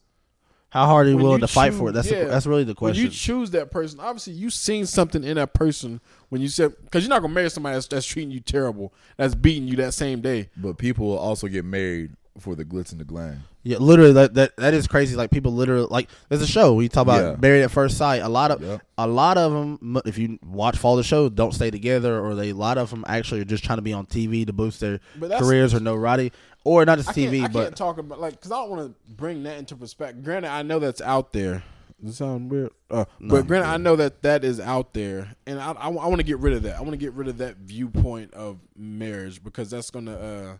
[0.71, 1.91] How hard are you willing you to fight choose- for it?
[1.91, 3.03] That's yeah, the, that's really the when question.
[3.03, 5.99] you choose that person, obviously you seen something in that person
[6.29, 9.35] when you said because you're not gonna marry somebody that's, that's treating you terrible, that's
[9.35, 10.49] beating you that same day.
[10.57, 13.43] But people will also get married for the glitz and the glam.
[13.63, 15.15] Yeah, literally that, that that is crazy.
[15.15, 17.35] Like people literally like there's a show we talk about Yeah.
[17.39, 18.23] married at first sight.
[18.23, 18.81] A lot of Yep.
[18.97, 22.49] a lot of them, if you watch follow the show, don't stay together, or they
[22.51, 24.99] a lot of them actually are just trying to be on TV to boost their
[25.37, 26.31] careers or notoriety,
[26.63, 28.69] or not just I can't, TV, I but can't talk about like because I don't
[28.69, 30.23] want to bring that into perspective.
[30.23, 31.63] Granted, I know that's out there.
[32.01, 32.71] Does it sound weird?
[32.89, 36.23] Uh, but granted, I know that that is out there, and I, I, want to
[36.23, 36.77] get rid of that.
[36.77, 40.57] I want to get rid of that viewpoint of marriage because that's gonna, uh,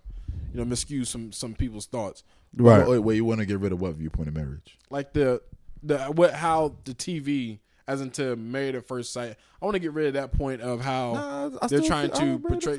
[0.54, 2.24] you know, miscue some some people's thoughts.
[2.56, 2.88] right.
[2.88, 4.78] Wait, wait, you want to get rid of what viewpoint of marriage?
[4.91, 5.41] Like the
[5.82, 9.36] the what how the TV as into married at first sight.
[9.62, 12.76] I want to get rid of that point of how they're trying to portray.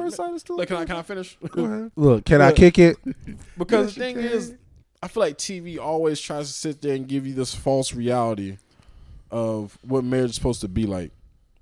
[0.51, 1.37] Like, can I can I finish?
[1.51, 1.93] Go ahead.
[1.97, 2.97] Look, can I kick it?
[3.59, 4.55] Because Yes, the thing is,
[5.03, 8.59] I feel like TV always tries to sit there and give you this false reality
[9.31, 11.11] of what marriage is supposed to be like.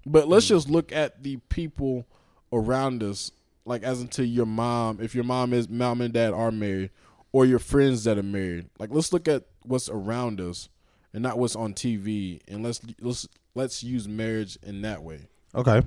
[0.07, 0.55] But let's Hmm.
[0.55, 2.07] just look at the people
[2.53, 3.31] around us,
[3.65, 4.99] like as into your mom.
[5.01, 6.91] If your mom is mom and dad are married,
[7.33, 10.69] or your friends that are married, like let's look at what's around us
[11.13, 15.21] and not what's on TV, and let's let's let's use marriage in that way.
[15.55, 15.83] Okay.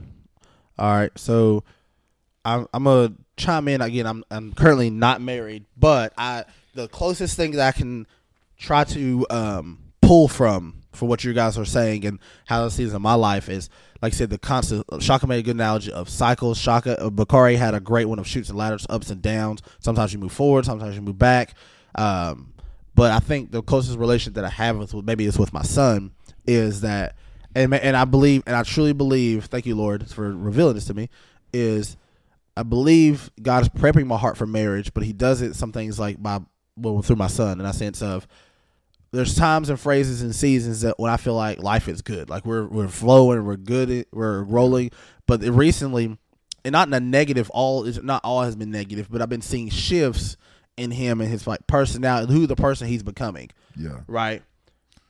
[0.78, 1.12] All right.
[1.16, 1.64] So
[2.46, 4.06] I'm I'm gonna chime in again.
[4.06, 8.08] I'm I'm currently not married, but I the closest thing that I can
[8.58, 12.94] try to um, pull from for what you guys are saying and how this is
[12.94, 13.70] in my life is
[14.02, 14.86] like I said the constant.
[15.00, 16.58] Shaka made a good analogy of cycles.
[16.58, 19.62] Shaka uh, Bakari had a great one of Chutes and Ladders, ups and downs.
[19.80, 21.56] Sometimes you move forward, sometimes you move back.
[21.96, 22.53] Um,
[22.96, 26.12] but I think the closest relation that I have with maybe it's with my son
[26.46, 27.16] is that,
[27.56, 29.46] and and I believe and I truly believe.
[29.46, 31.10] Thank you, Lord, for revealing this to me.
[31.52, 31.98] Is
[32.56, 36.00] I believe God is prepping my heart for marriage, but He does it some things
[36.00, 36.40] like by
[36.76, 38.28] well through my son, in a sense of
[39.12, 42.46] there's times and phrases and seasons that when I feel like life is good, like
[42.46, 44.92] we're we're flowing, we're good, we're rolling.
[45.28, 46.18] But recently,
[46.66, 49.42] and not in a negative, all is not all has been negative, but I've been
[49.42, 50.38] seeing shifts
[50.78, 54.00] in him and his like personality, who the person he's becoming Yeah.
[54.08, 54.42] right?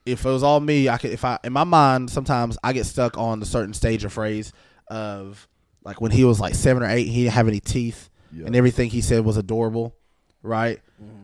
[0.06, 1.12] If it was all me, I could.
[1.12, 4.52] If I in my mind, sometimes I get stuck on the certain stage or phrase
[4.90, 5.48] of
[5.86, 8.46] like when he was like seven or eight, he didn't have any teeth, Yeah.
[8.48, 9.96] and everything he said was adorable,
[10.42, 10.82] right?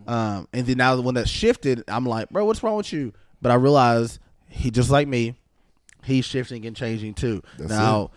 [0.08, 3.14] Um, and then now when that shifted, I'm like, bro, what's wrong with you?
[3.42, 4.20] But I realized
[4.50, 5.36] he just like me,
[6.04, 7.42] he's shifting and changing too.
[7.58, 8.12] That's now,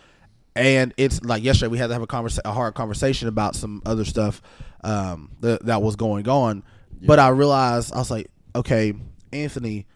[0.55, 4.05] and it's like yesterday we had to have a a hard conversation about some other
[4.05, 4.43] stuff
[4.85, 6.63] um, that that was going on.
[7.05, 8.95] But I realized I was like, okay,
[9.33, 9.87] Anthony,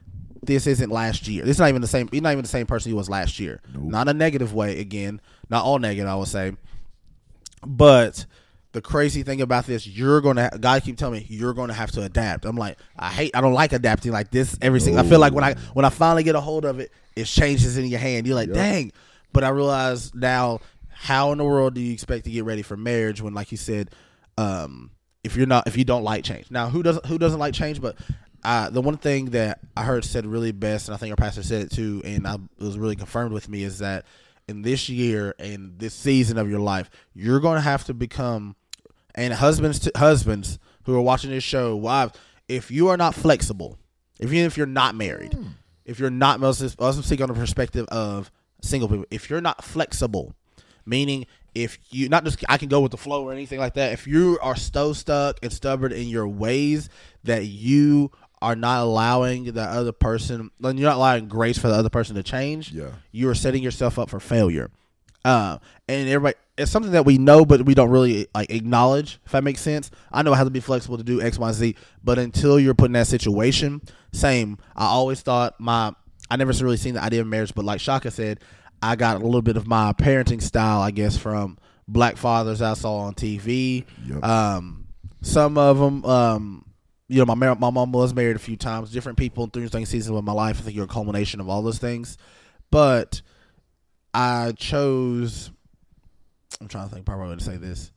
[0.43, 1.45] this isn't last year.
[1.45, 2.09] This is not even the same.
[2.11, 3.61] He's not even the same person he was last year.
[3.73, 3.85] Nope.
[3.85, 4.81] Not a negative way.
[4.81, 6.09] Again, not all negative.
[6.09, 6.53] I would say,
[7.65, 8.27] but
[8.73, 12.03] the crazy thing about this, you're gonna God keep telling me you're gonna have to
[12.03, 12.45] adapt.
[12.45, 14.57] I'm like, I hate, I don't like adapting like this.
[14.61, 16.93] Every single, I feel like when I when I finally get a hold of it,
[17.15, 18.27] it changes in your hand.
[18.27, 18.57] You're like, Yep.
[18.57, 18.93] dang.
[19.37, 22.75] But I realize now, how in the world do you expect to get ready for
[22.75, 23.91] marriage when, like you said,
[24.39, 26.51] um, if you're not, if you don't like change.
[26.51, 27.83] Now, who doesn't who doesn't like change?
[27.83, 27.97] But
[28.43, 31.43] uh, the one thing that I heard said really best, and I think our pastor
[31.43, 34.07] said it too, and I, it was really confirmed with me, is that
[34.49, 38.57] in this year and this season of your life, you're going to have to become
[39.15, 42.15] and husbands to husbands who are watching this show, wives,
[42.49, 43.77] if you are not flexible,
[44.19, 45.37] if even if you're not married,
[45.85, 48.31] if you're not, let's let's speak on the perspective of
[48.63, 49.05] single people.
[49.11, 50.35] If you're not flexible,
[50.85, 53.93] meaning if you not just I can go with the flow or anything like that.
[53.93, 56.89] If you are so stuck and stubborn in your ways
[57.25, 58.11] that you
[58.43, 62.15] are not allowing the other person, then you're not allowing grace for the other person
[62.17, 62.73] to change.
[62.73, 62.91] Yeah.
[63.11, 64.71] you are setting yourself up for failure.
[65.25, 69.19] Uh, and everybody, it's something that we know, but we don't really like acknowledge.
[69.27, 71.53] If that makes sense, I know I have to be flexible to do X, Y,
[71.53, 73.83] Z, but until you're put in that situation,
[74.13, 74.59] same.
[74.77, 75.95] I always thought my,
[76.31, 78.41] I never really seen the idea of marriage, but like Shaka said,
[78.83, 81.59] I got a little bit of my parenting style, I guess, from
[81.89, 83.85] black fathers I saw on TV.
[84.07, 84.25] Yep.
[84.25, 84.87] Um,
[85.23, 86.65] some of them, um,
[87.09, 89.89] you know, my mar- my mom was married a few times, different people through different
[89.89, 90.59] seasons of my life.
[90.59, 92.19] I think you're a culmination of all those things,
[92.71, 93.23] but
[94.13, 95.51] I chose.
[96.61, 97.93] I'm trying to think proper way to say this.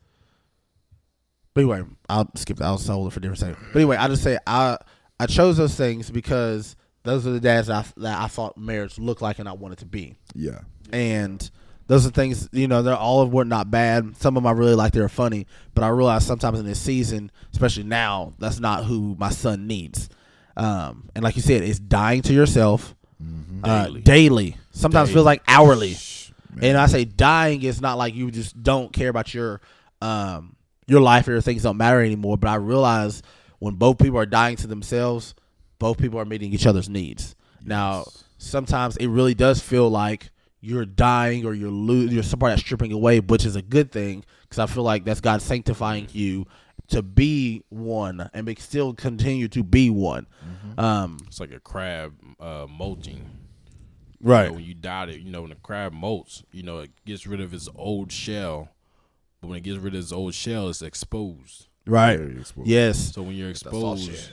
[1.53, 2.65] But anyway, I'll skip that.
[2.65, 3.57] I'll hold it for a different second.
[3.73, 4.77] But anyway, I just say I
[5.19, 9.00] I chose those things because those are the dads that I, that I thought marriage
[9.00, 10.16] looked like and I wanted to be.
[10.36, 10.60] Yeah.
[10.91, 11.50] and
[11.88, 14.16] those are things you know they're all of were not bad.
[14.18, 15.47] Some of them i really like they're funny.
[15.74, 20.08] But i realize sometimes in this season especially now that's not who my son needs.
[20.56, 22.95] Um, and like you said it's dying to yourself
[23.64, 24.02] uh, Daily.
[24.02, 24.58] daily.
[24.72, 25.95] Sometimes feels like hourly.
[26.54, 26.64] Man.
[26.64, 29.60] and i say dying is not like you just don't care about your
[30.02, 30.56] um,
[30.88, 32.38] your life or your things don't matter anymore.
[32.38, 33.22] But i realize
[33.60, 35.34] when both people are dying to themselves
[35.80, 38.05] both people are meeting each other's needs now
[38.38, 40.30] sometimes it really does feel like
[40.61, 44.25] you're dying or you're lo- you're somebody that's stripping away, which is a good thing
[44.41, 46.47] because I feel like that's God sanctifying you
[46.89, 50.27] to be one and be, still continue to be one.
[50.77, 53.30] Um, It's like a crab uh, molting.
[54.19, 54.43] right.
[54.43, 56.91] You know, when you die, it, you know, when the crab molts, you know, it
[57.05, 58.67] gets rid of its old shell.
[59.39, 61.67] But when it gets rid of its old shell, it's exposed.
[61.86, 62.19] Right.
[62.19, 62.67] Exposed.
[62.67, 63.13] Yes.
[63.13, 64.30] So when you're exposed,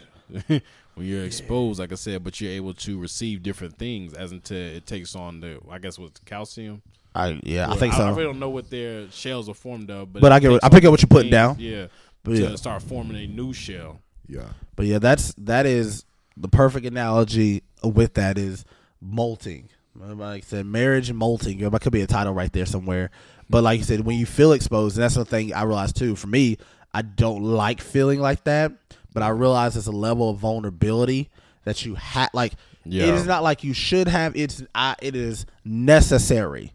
[0.96, 4.56] when you're exposed, like I said, but you're able to receive different things as until
[4.56, 6.82] it takes on the, I guess, what's calcium.
[7.14, 8.08] I yeah, I Well, think I, so.
[8.10, 10.84] really don't know what their shells are formed of, but But I get I pick
[10.84, 11.56] up what you're putting down.
[11.58, 11.86] Yeah,
[12.24, 12.56] But to yeah.
[12.56, 14.00] start forming a new shell.
[14.26, 14.48] Yeah.
[14.74, 16.04] But yeah, that's that is
[16.36, 18.64] the perfect analogy with that is
[19.00, 19.68] molting.
[19.94, 21.58] Like I said, marriage and molting.
[21.58, 23.10] That could be a title right there somewhere.
[23.48, 26.16] But like you said, when you feel exposed, and that's the thing I realized too.
[26.16, 26.58] For me,
[26.92, 28.72] I don't like feeling like that,
[29.16, 31.30] but I realize it's a level of vulnerability
[31.64, 32.28] that you have.
[32.34, 32.52] Like
[32.84, 33.06] Yeah.
[33.06, 34.36] it is not like you should have.
[34.36, 36.74] It's I, it is necessary,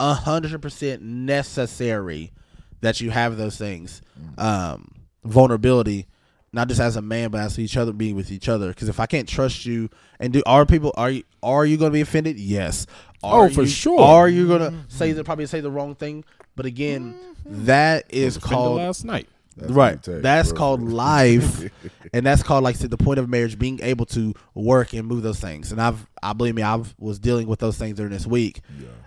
[0.00, 2.32] a hundred percent necessary
[2.80, 4.02] that you have those things.
[4.36, 4.90] Um,
[5.22, 6.06] vulnerability,
[6.52, 8.68] not just as a man, but as each other, being with each other.
[8.70, 11.90] Because if I can't trust you, and do are people are you are you going
[11.92, 12.38] to be offended?
[12.40, 12.86] Yes.
[13.22, 14.00] Are Oh, for you- sure.
[14.00, 16.24] Are you going to say the probably say the wrong thing?
[16.56, 17.14] But again,
[17.46, 19.28] that is called last night.
[19.58, 20.02] That's right.
[20.02, 20.58] take, That's bro.
[20.58, 21.70] called life,
[22.12, 25.06] and that's called like I said, the point of marriage being able to work and
[25.06, 25.72] move those things.
[25.72, 28.60] And I've, I believe me, I was dealing with those things during this week,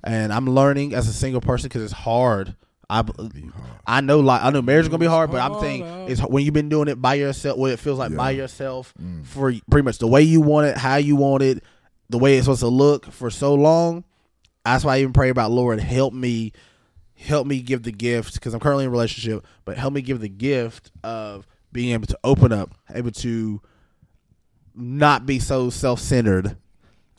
[0.03, 2.55] and I'm learning as a single person because it's hard.
[2.89, 3.05] I,
[3.87, 6.43] I know like I know marriage is gonna be hard, but I'm saying it's when
[6.43, 8.41] you've been doing it by yourself, what it feels like by Yeah.
[8.41, 9.25] yourself mm.
[9.25, 11.63] for pretty much the way you want it, how you want it,
[12.09, 14.03] the way it's supposed to look for so long.
[14.65, 16.51] That's why I even pray about Lord, help me
[17.21, 20.19] help me give the gift because I'm currently in a relationship, but help me give
[20.19, 23.61] the gift of being able to open up, able to
[24.75, 26.57] not be so self centered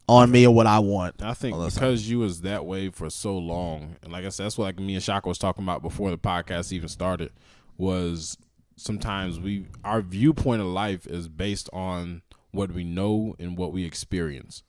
[0.09, 1.23] on me or what I want.
[1.23, 4.59] I think because you was that way for so long, and like I said, that's
[4.59, 7.31] what like me and Shaka was talking about before the podcast even started.
[7.79, 8.37] Was
[8.77, 13.85] sometimes we our viewpoint of life is based on what we know and what we
[13.85, 14.63] experience.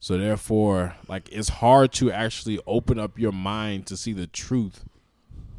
[0.00, 4.84] So therefore, like it's hard to actually open up your mind to see the truth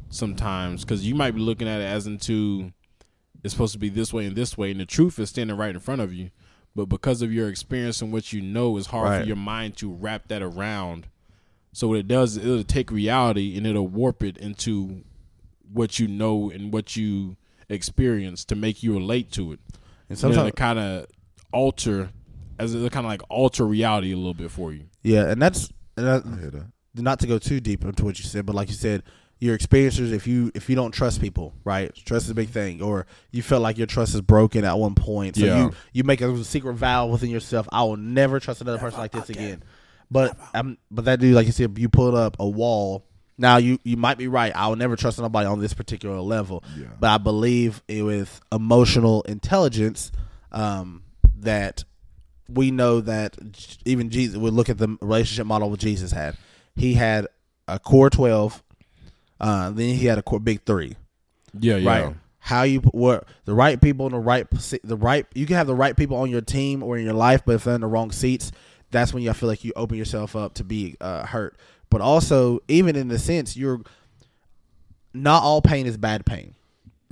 [0.08, 2.72] sometimes because you might be looking at it as into
[3.42, 5.74] it's supposed to be this way and this way, and the truth is standing right
[5.74, 6.30] in front of you.
[6.76, 9.20] But because of your experience and what you know, it's hard Right.
[9.22, 11.06] for your mind to wrap that around.
[11.72, 15.02] So what it does, is it'll take reality and it'll warp it into
[15.72, 17.36] what you know and what you
[17.68, 19.60] experience to make you relate to it.
[19.70, 21.06] And And sometimes, kind of
[21.52, 22.10] alter,
[22.60, 24.84] as it kind of like alter reality a little bit for you.
[25.02, 26.66] yeah, and that's and that, I hear that.
[26.94, 29.02] not to go too deep into what you said, but like you said,
[29.38, 30.12] your experiences.
[30.12, 31.94] If you if you don't trust people, right?
[32.04, 34.94] Trust is a big thing, or you felt like your trust is broken at one
[34.94, 35.58] point, so Yeah.
[35.64, 37.66] you you make a secret vow within yourself.
[37.72, 39.62] I will never trust another person like this again.
[40.10, 43.06] But um, but that dude, like you said, you put up a wall.
[43.38, 44.54] Now you you might be right.
[44.54, 46.62] I will never trust nobody on this particular level.
[46.76, 46.88] Yeah.
[46.98, 50.12] But I believe it with emotional intelligence
[50.52, 51.02] um,
[51.38, 51.84] that
[52.52, 53.36] we know that
[53.84, 54.36] even Jesus.
[54.36, 56.36] We look at the relationship model what Jesus had.
[56.74, 57.26] He had
[57.68, 58.62] a core twelve.
[59.40, 60.96] Uh, then he had a core big three.
[61.58, 61.90] Yeah, yeah.
[61.90, 62.14] Right.
[62.38, 64.46] how you what the right people in the right
[64.82, 67.42] the right you can have the right people on your team or in your life,
[67.44, 68.52] but if they're in the wrong seats,
[68.90, 71.56] that's when you I feel like you open yourself up to be uh, hurt.
[71.90, 73.80] But also, even in the sense, you're
[75.12, 76.54] not all pain is bad pain.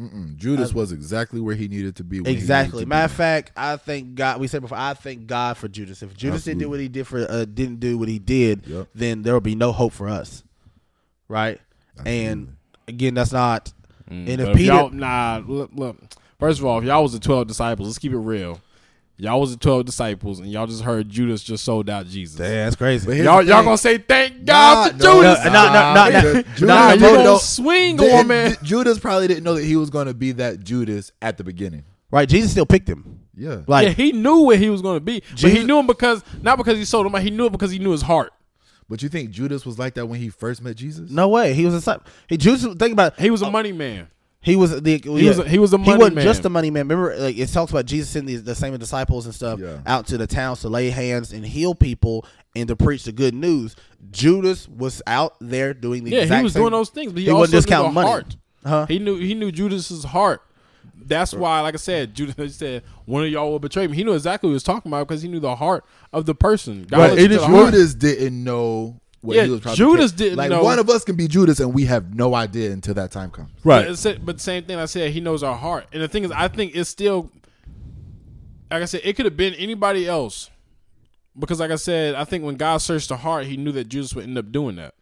[0.00, 0.36] Mm-mm.
[0.36, 2.20] Judas was exactly where he needed to be.
[2.20, 2.70] When Exactly.
[2.70, 4.40] He needed Matter of fact, I thank God.
[4.40, 4.78] We said before.
[4.78, 6.02] I thank God for Judas.
[6.02, 8.88] If Judas didn't do what he did for, uh, didn't do what he did, Yep.
[8.94, 10.44] then there will be no hope for us,
[11.28, 11.60] right?
[12.06, 13.72] And again, that's not.
[14.06, 15.96] and if But if Peter, y'all, nah, look, look.
[16.38, 18.60] First of all, if y'all was the twelve disciples, let's keep it real.
[19.20, 22.36] Y'all was the twelve disciples, and y'all just heard Judas just sold out Jesus.
[22.36, 23.04] Damn, that's crazy.
[23.04, 25.44] But Y'all, y'all gonna say thank God for Nah, no, Judas?
[25.44, 26.42] No, no, no, no, no.
[26.42, 28.56] Judas Nah, you gonna don't- swing Th- on man.
[28.62, 31.82] Judas probably didn't know that he was going to be that Judas at the beginning.
[32.12, 32.28] right?
[32.28, 33.20] Jesus still picked him.
[33.36, 33.62] Yeah.
[33.66, 36.22] Like yeah, he knew where he was going to be, but he knew him because
[36.40, 38.32] not because he sold him, but he knew it because he knew his heart.
[38.88, 41.10] But you think Judas was like that when he first met Jesus?
[41.10, 41.54] no way.
[41.54, 42.06] He was a disciple.
[42.28, 42.62] He Judas.
[42.62, 43.20] Think about it.
[43.20, 44.08] He was a money man.
[44.40, 46.24] He was the he was a- he was a he money wasn't man.
[46.24, 46.86] just a money man.
[46.88, 49.78] Remember, like it talks about Jesus sending the, the same disciples and stuff Yeah.
[49.84, 52.24] out to the towns to lay hands and heal people
[52.54, 53.74] and to preach the good news.
[54.10, 57.18] Judas was out there doing the Yeah, exact he was same- doing those things, but
[57.18, 58.08] he, He also wasn't just knew counting the money.
[58.08, 58.36] heart.
[58.64, 58.86] Huh?
[58.86, 60.42] He knew he knew Judas's heart.
[61.00, 63.96] That's why, like I said, Judas said one of y'all will betray me.
[63.96, 66.34] He knew exactly what he was talking about because he knew the heart of the
[66.34, 66.86] person.
[66.88, 67.72] God Right, looks it into is the heart.
[67.72, 70.62] Judas didn't know what Yeah, he was trying Judas to didn't like, know.
[70.62, 73.50] One of us can be Judas, and we have no idea until that time comes.
[73.64, 73.82] Right.
[73.82, 75.86] But, it's, but the same thing I said, he knows our heart.
[75.92, 77.30] And the thing is, I think it's still,
[78.70, 80.50] like I said, it could have been anybody else.
[81.38, 84.14] Because, like I said, I think when God searched the heart, he knew that Judas
[84.14, 84.94] would end up doing that.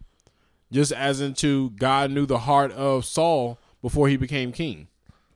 [0.71, 4.89] Just as into God knew the heart of Saul before he became king.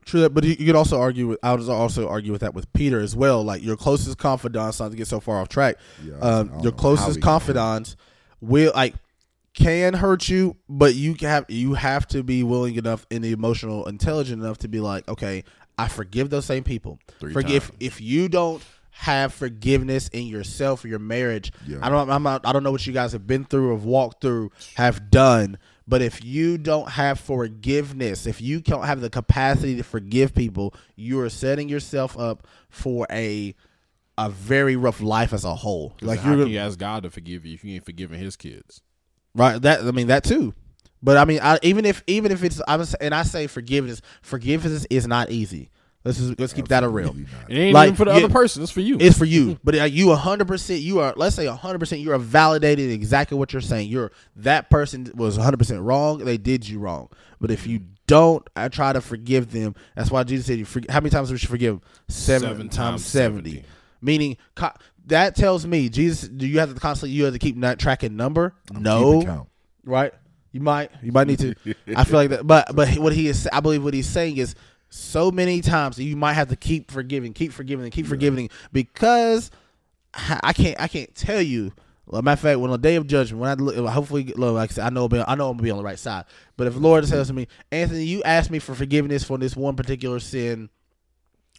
[0.05, 1.39] True, that, but you you could also argue with.
[1.43, 3.45] I would also argue with that with Peter as well.
[3.45, 5.76] Like your closest confidants, not to get so far off track.
[6.05, 7.97] Yeah, um, your know how we closest got confidants
[8.41, 8.95] will like
[9.53, 14.43] can hurt you, but you have you have to be willing enough and emotional, intelligent
[14.43, 15.45] enough to be like, okay,
[15.78, 16.99] I forgive those same people.
[17.18, 17.76] Three forgive times.
[17.80, 21.53] if you don't have forgiveness in yourself or your marriage.
[21.66, 21.78] Yeah.
[21.82, 22.11] I don't.
[22.11, 25.11] I'm not, I don't know what you guys have been through, have walked through, have
[25.11, 25.59] done.
[25.88, 30.74] But if you don't have forgiveness, if you don't have the capacity to forgive people,
[30.95, 33.55] you are setting yourself up for a
[34.27, 35.97] a very rough life as a whole.
[36.01, 38.37] Like, how you're can you ask God to forgive you if you ain't forgiving his
[38.37, 38.83] kids?
[39.35, 39.61] right.
[39.61, 40.55] That I mean that too.
[41.03, 44.03] But I mean, I, even if even if it's I was and I say forgiveness,
[44.23, 45.71] forgiveness is not easy.
[46.05, 47.09] Let's just, let's keep that a real.
[47.09, 47.51] Absolutely not.
[47.51, 48.62] It ain't Like, even for the other person.
[48.62, 48.97] It's for you.
[48.99, 50.81] It's for you, but uh, you hundred percent.
[50.81, 52.01] You are let's say hundred percent.
[52.01, 53.89] You are validating exactly what you're saying.
[53.89, 56.18] You're that person was hundred percent wrong.
[56.18, 57.11] They did you wrong.
[57.39, 59.75] But if you don't, I try to forgive them.
[59.95, 61.81] That's why Jesus said, "You how many times we should forgive?
[62.09, 63.51] Seven, Seven times times seventy.
[63.51, 63.66] 70.
[64.03, 64.72] Meaning co-
[65.07, 66.28] that tells me Jesus.
[66.28, 67.14] Do you have to constantly?
[67.16, 68.55] You have to keep not tracking number.
[68.74, 69.46] I'm no,
[69.84, 70.12] right?
[70.53, 71.55] You might, you might need to.
[71.94, 74.55] I feel like that, but but what he is, I believe what he's saying is
[74.88, 79.51] so many times you might have to keep forgiving, keep forgiving, and keep forgiving because
[80.14, 81.72] I can't, I can't tell you.
[82.07, 84.55] Well, matter of fact, when on the day of judgment, when I look, hopefully, look,
[84.55, 86.24] like I said, I know, I know I'm gonna be on the right side.
[86.57, 89.55] But if the Lord says to me, Anthony, you asked me for forgiveness for this
[89.55, 90.70] one particular sin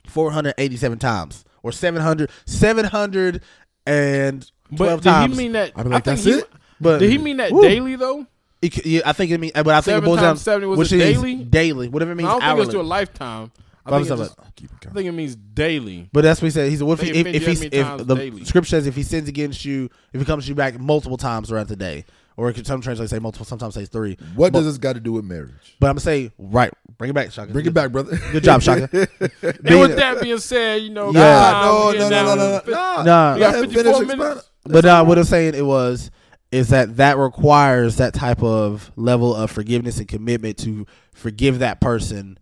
[0.08, 5.34] 487 times or 700, 712 but did times.
[5.34, 5.72] he mean that?
[5.76, 6.50] I'd be like, I think "That's he, it?"
[6.80, 7.62] But Did he mean that Woo.
[7.62, 8.26] daily though?
[8.62, 10.38] It yeah, I think it mean, but I think Seven it boils down.
[10.38, 11.36] 70, was which it daily?
[11.36, 12.30] Daily, whatever it means.
[12.30, 12.62] I don't think hourly.
[12.64, 13.52] it's to a lifetime.
[13.84, 14.40] I think, it just,
[14.88, 16.08] I think it means daily.
[16.14, 16.70] But that's what he said.
[16.70, 18.46] He said, "What if, he, if, if you he's how many if the daily?
[18.46, 21.50] scripture says if he sins against you, if he comes to you back multiple times
[21.50, 22.06] throughout the day,
[22.38, 24.18] or it could some translations say multiple, sometimes say three.
[24.36, 25.76] What But- does this got to do with marriage?
[25.80, 26.72] But I'm gonna say right.
[26.98, 27.52] Bring it back, Shaka.
[27.52, 28.18] Bring it back, brother.
[28.32, 28.88] Good job, Shaka.
[29.42, 31.52] And with that being said, you know, Yeah.
[31.52, 33.04] time, no, we no, getting no, down no, no, to no, the- no.
[33.04, 33.34] Nah.
[33.36, 34.52] We got 54 minutes.
[34.66, 36.12] But uh, what I'm saying it was
[36.52, 41.80] is that that requires that type of level of forgiveness and commitment to forgive that
[41.82, 42.38] person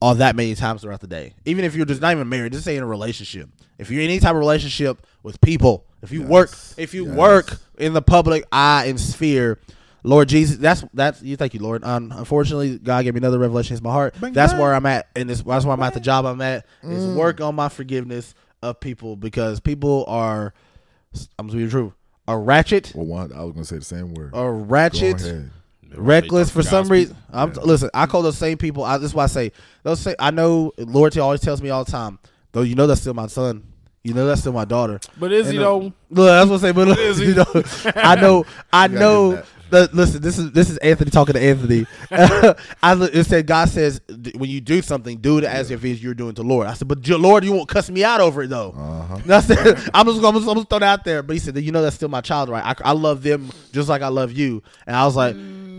[0.00, 1.34] all that many times throughout the day.
[1.44, 3.48] Even if you're just not even married, just say in a relationship.
[3.78, 6.28] If you're in any type of relationship with people, if you Yes.
[6.28, 7.16] work, if you Yes.
[7.16, 9.58] work in the public eye and sphere,
[10.04, 11.36] Lord Jesus, that's that's you.
[11.36, 11.82] Thank you, Lord.
[11.82, 14.14] Um, unfortunately, God gave me another revelation in my heart.
[14.20, 14.60] Bang, that's bang.
[14.60, 15.94] where I'm at, and this that's where I'm at.
[15.94, 17.14] The job I'm at is Mm.
[17.14, 20.52] work on my forgiveness of people because people are.
[21.38, 21.94] I'm gonna be true.
[22.26, 24.30] A ratchet, Well, one, I was gonna say the same word.
[24.34, 25.22] a ratchet,
[25.96, 27.14] reckless for some reason.
[27.16, 27.22] people.
[27.32, 27.90] I'm listen.
[27.94, 28.84] I call those same people.
[28.84, 29.52] I, this is why I say
[29.82, 30.00] those.
[30.00, 32.18] Say I know Lord always tells me all the time.
[32.52, 33.62] Though you know that's still my son.
[34.04, 35.00] You know that's still my daughter.
[35.18, 35.92] But is he And, uh, though?
[36.10, 36.72] Look, that's what I say.
[36.72, 37.26] But look, Is he?
[37.28, 37.46] you know,
[37.96, 39.30] I know, I gotta know.
[39.30, 39.46] do that.
[39.70, 41.86] That, listen, this is this is Anthony talking to Anthony.
[42.82, 44.00] I it said God says
[44.36, 46.66] when you do something, do it as if it's you're doing to Lord.
[46.68, 48.72] I said, but Lord, you won't cuss me out over it though.
[48.76, 49.18] Uh-huh.
[49.28, 49.58] I said,
[49.94, 51.22] I'm just, I'm just, I'm just throw that out there.
[51.24, 52.62] But he said, you know, that's still my child, right?
[52.62, 54.62] I, I love them just like I love you.
[54.86, 55.34] And I was like,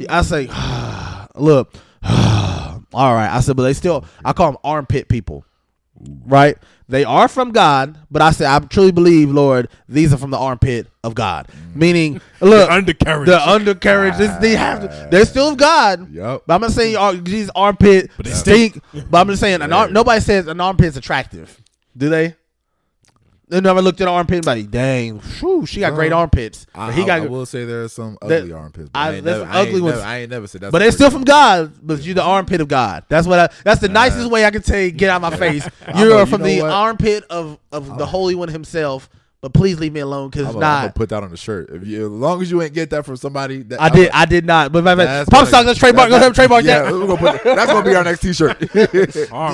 [0.10, 0.50] I say,
[1.36, 1.74] look,
[2.94, 5.46] All right, I said, but they still, I call them armpit people,
[6.26, 6.58] right?
[6.88, 10.38] They are from God, but I say I truly believe, Lord, these are from the
[10.38, 11.48] armpit of God.
[11.48, 11.76] Mm.
[11.76, 13.28] Meaning, look, undercarriage.
[13.28, 16.12] the undercarriage, this, they have, to, they're still of God.
[16.12, 16.44] Yup.
[16.46, 18.80] But I'm not saying these armpit But stink.
[19.10, 21.60] But I'm just saying, an arm, nobody says an armpit's attractive,
[21.98, 22.36] do they?
[23.48, 26.66] They never looked at an armpit and like, dang, whew, she got great armpits.
[26.74, 28.90] I, he got, I will say there are some That- ugly armpits.
[28.96, 29.96] I- I, ain't never, ugly ones.
[29.98, 30.72] never- I ain't never said that.
[30.72, 31.74] but they're still from God.
[31.84, 33.04] But you the armpit of God.
[33.08, 33.40] That's what.
[33.40, 34.90] I, that's the nicest way I can say.
[34.90, 35.68] Get out of my face.
[35.96, 36.72] You're know- you from know the what?
[36.72, 39.10] armpit of of the Holy One Himself.
[39.42, 40.96] But please leave me alone because I'm it's gonna, I'm gonna not.
[40.96, 41.70] put that on the shirt.
[41.70, 44.10] If you, as long as you ain't get that from somebody, that, I did.
[44.12, 44.72] I did not.
[44.72, 46.10] But my That's pump gonna- Let's trademark.
[46.10, 46.92] that- Let's trademark yeah, that.
[46.94, 48.60] we're gonna put, that's gonna be our next T-shirt.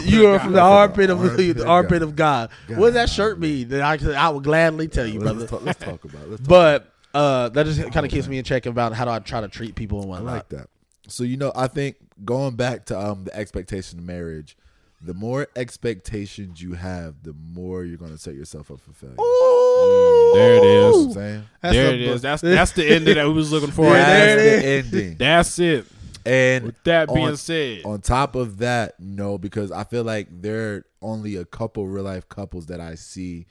[0.06, 2.02] You are from the armpit of Armpit the armpit God.
[2.04, 2.50] of God.
[2.78, 3.68] What does that shirt mean?
[3.70, 5.40] That I, I would gladly tell you, brother.
[5.40, 6.22] let's, talk, let's talk about.
[6.24, 6.30] It.
[6.30, 9.12] Let's talk But uh, that just kind of keeps me in check about how do
[9.12, 10.30] I try to treat people and whatnot.
[10.30, 10.70] I like that.
[11.08, 14.56] So you know, I think going back to um the expectation of marriage,
[15.04, 19.16] the more expectations you have, the more you're gonna set yourself up for failure.
[19.18, 21.18] Mm, there it You know what is.
[21.18, 22.22] I'm That's there a- it is.
[22.22, 23.86] That's that's the ending that we was looking for.
[23.86, 24.46] Yeah, there there.
[24.46, 25.18] it That's the ending.
[25.18, 25.86] That's it.
[26.24, 30.28] And With that being on- said, on top of that, no, because I feel like
[30.42, 33.48] there are only a couple real life couples that I see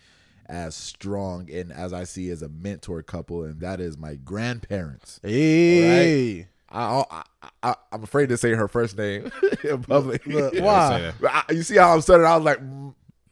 [0.46, 5.18] as strong and as I see as a mentor couple, and that is my grandparents.
[5.22, 6.42] Hey.
[6.42, 7.22] I, I,
[7.62, 9.30] I I'm afraid to say her first name
[9.64, 10.24] in public.
[10.26, 11.12] Look, Yeah, why?
[11.20, 11.26] say.
[11.28, 12.28] I- you see how I'm stuttering?
[12.30, 12.60] I was like,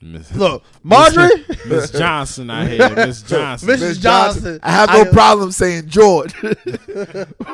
[0.00, 1.44] Miss Look, Marjorie.
[1.66, 3.66] Miss Johnson, I had Miss Johnson.
[3.68, 4.42] Miss- Miss Johnson.
[4.44, 4.60] Johnson.
[4.62, 6.32] I have no I- problem saying George,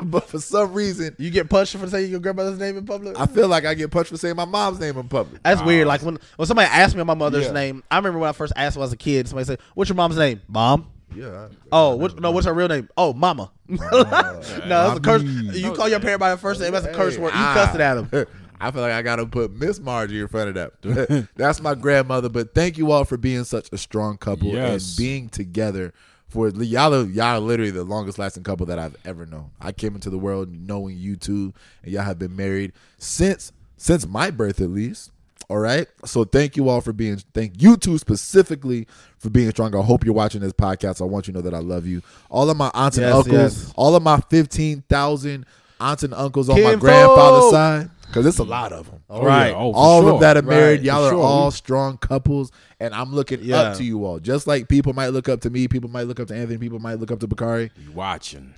[0.02, 3.18] but for some reason, You get punched for saying your grandmother's name in public.
[3.18, 5.42] I feel like I get punched for saying my mom's name in public.
[5.42, 5.86] That's weird.
[5.86, 7.52] Like when when somebody asked me my mother's Yeah.
[7.52, 9.26] name, I remember when I first asked when I was a kid.
[9.28, 10.90] Somebody said, "What's your mom's name?" Mom.
[11.14, 11.48] Yeah.
[11.72, 12.30] Oh, what, no.
[12.30, 12.88] What's her real name?
[12.96, 13.50] Oh, Mama.
[13.68, 15.22] no, that's a curse.
[15.22, 16.72] You call your parent by their first name.
[16.72, 17.34] That's a curse word.
[17.34, 17.54] You ah.
[17.54, 18.26] cussed it at him.
[18.60, 21.28] I feel like I gotta put Miss Margie in front of that.
[21.36, 22.28] That's my grandmother.
[22.28, 24.90] But thank you all for being such a strong couple Yes.
[24.90, 25.92] and being together
[26.28, 26.94] for y'all.
[26.94, 29.50] Are, y'all are literally the longest lasting couple that I've ever known.
[29.60, 31.52] I came into the world knowing you two,
[31.82, 35.10] and y'all have been married since since my birth at least.
[35.50, 35.86] All right.
[36.04, 37.18] So thank you all for being.
[37.34, 38.86] Thank you two specifically
[39.18, 39.74] for being strong.
[39.76, 41.00] I hope you're watching this podcast.
[41.00, 42.02] I want you to know that I love you.
[42.30, 43.34] All of my aunts and Yes, uncles.
[43.34, 43.72] yes.
[43.76, 45.44] All of my fifteen thousand
[45.80, 46.80] aunts and uncles on my Kinfolk.
[46.80, 49.00] grandfather's side, because it's a lot of them.
[49.10, 49.48] Oh, Right.
[49.48, 49.56] yeah.
[49.56, 50.12] Oh, for all of sure.
[50.12, 53.56] them that are married, Right, y'all for are all strong couples, and I'm looking Yeah.
[53.56, 54.20] up to you all.
[54.20, 56.78] Just like people might look up to me, people might look up to Anthony, people
[56.78, 57.70] might look up to Bakari.
[57.84, 58.54] You watching.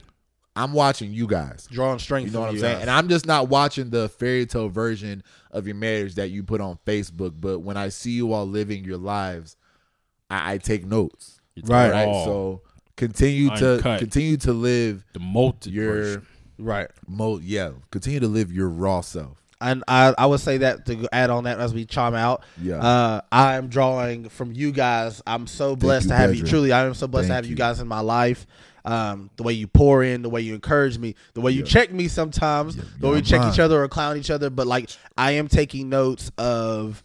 [0.57, 1.69] I'm watching you guys.
[1.71, 2.73] Drawing strength You know from what I'm saying?
[2.75, 2.83] guys.
[2.83, 6.61] And I'm just not watching the fairy tale version of your marriage that you put
[6.61, 7.35] on Facebook.
[7.39, 9.57] But when I see you all living your lives,
[10.31, 11.41] I, I take notes.
[11.63, 11.91] Right.
[11.91, 12.09] Right.
[12.09, 12.63] Oh, So
[12.97, 16.23] continue to continue to live the multi your
[16.59, 16.89] right.
[17.07, 17.71] mo yeah.
[17.91, 19.43] Continue to live your raw self.
[19.59, 22.45] And I, I would say that to add on that as we chime out.
[22.61, 22.77] Yeah.
[22.77, 25.23] Uh, I'm drawing from you guys.
[25.27, 26.45] I'm so blessed you, to have you.
[26.45, 27.57] Truly, I am so blessed to have you you.
[27.57, 28.47] guys in my life.
[28.87, 31.67] Um, the way you pour in, the way you encourage me, the way you Yeah.
[31.67, 34.49] check me sometimes, Yeah, the way we check each other or clown each other.
[34.49, 37.03] But like, I am taking notes of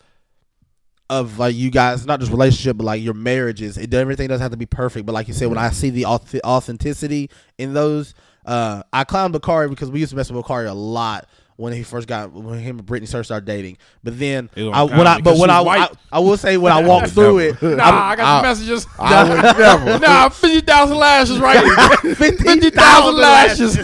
[1.10, 3.78] of like you guys, not just relationship, but like your marriages.
[3.78, 5.06] It, everything doesn't have to be perfect.
[5.06, 8.14] But like you said, when I see the authenticity in those,
[8.46, 11.28] uh, I clown Bakari because we used to mess with Bakari a lot
[11.62, 13.78] when he first got when him and Brittany first started dating.
[14.04, 15.90] But then I, when I but when I, I.
[16.12, 18.88] I will say when I walked through it, Nah, I got the messages.
[19.00, 20.00] I would never.
[20.06, 21.64] nah, fifty thousand lashes, right?
[22.18, 23.76] Fifty thousand lashes.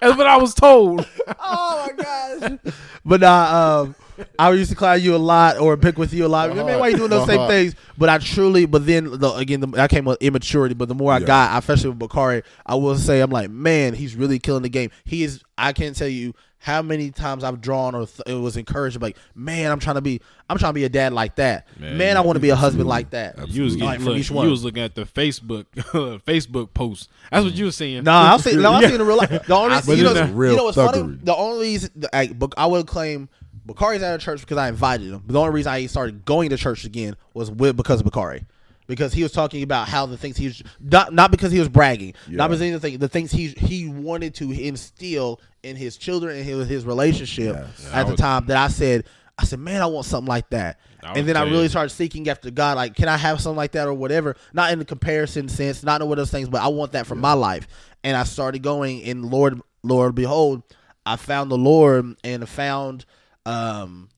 [0.00, 1.06] That's what I was told.
[1.40, 2.72] oh my gosh.
[3.04, 3.94] But nah, um,
[4.38, 6.50] I used to clown you a lot or pick with you a lot.
[6.50, 7.48] I mean, why you doing those same Uh-huh.
[7.48, 7.74] things?
[7.96, 10.74] But I truly, but then the, again, the, that came with immaturity.
[10.74, 11.26] But the more I Yeah.
[11.26, 14.90] got, especially with Bakari, I will say, I'm like, man, he's really killing the game.
[15.04, 15.42] He is.
[15.58, 19.00] I can't tell you how many times I've drawn or th- it was encouraged.
[19.00, 21.66] Like, man, I'm trying to be, I'm trying to be a dad like that.
[21.78, 23.48] Man, Man, I want to be a husband like that.
[23.48, 24.44] You was getting from look, each one.
[24.46, 25.66] you was looking at the Facebook
[26.24, 27.08] Facebook post.
[27.30, 28.04] That's what you were saying.
[28.04, 28.56] No, I'll see.
[28.56, 28.88] No, I'll Yeah.
[28.88, 29.28] see in real life.
[29.46, 30.34] The only, I you know, see that.
[30.34, 31.18] Real you know what's funny?
[31.22, 33.28] The only reason, like, I would claim
[33.66, 35.22] Bakari's out of church because I invited him.
[35.26, 38.44] But the only reason I started going to church again was with because of Bakari.
[38.86, 41.68] Because he was talking about how the things he was not not because he was
[41.68, 42.36] bragging, Yeah.
[42.36, 46.68] not because anything the things he he wanted to instill in his children and his,
[46.68, 47.90] his relationship Yes.
[47.92, 49.04] I at the was- time that I said
[49.38, 50.78] I said man I want something like that.
[51.02, 53.40] I was and then I saying- really started seeking after God like can I have
[53.40, 54.36] something like that or whatever?
[54.52, 57.16] Not in the comparison sense not in what those things but I want that for
[57.16, 57.66] my life.
[58.04, 60.62] And I started going and Lord Lord behold
[61.04, 63.04] I found the Lord and found
[63.44, 64.08] um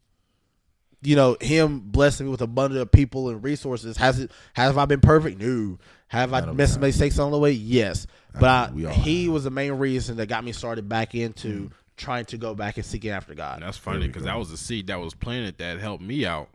[1.02, 4.78] you know him blessing me with a bunch of people and resources has it have
[4.78, 5.78] I been perfect no
[6.08, 8.86] have I messed of missed us some mistakes along the way yes but I, we
[8.86, 12.54] all he was the main reason that got me started back into trying to go
[12.54, 13.56] back and seeking after God.
[13.56, 16.48] And that's funny because that was a seed that was planted that helped me out.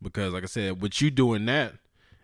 [0.00, 1.74] Because like I said, with you doing that,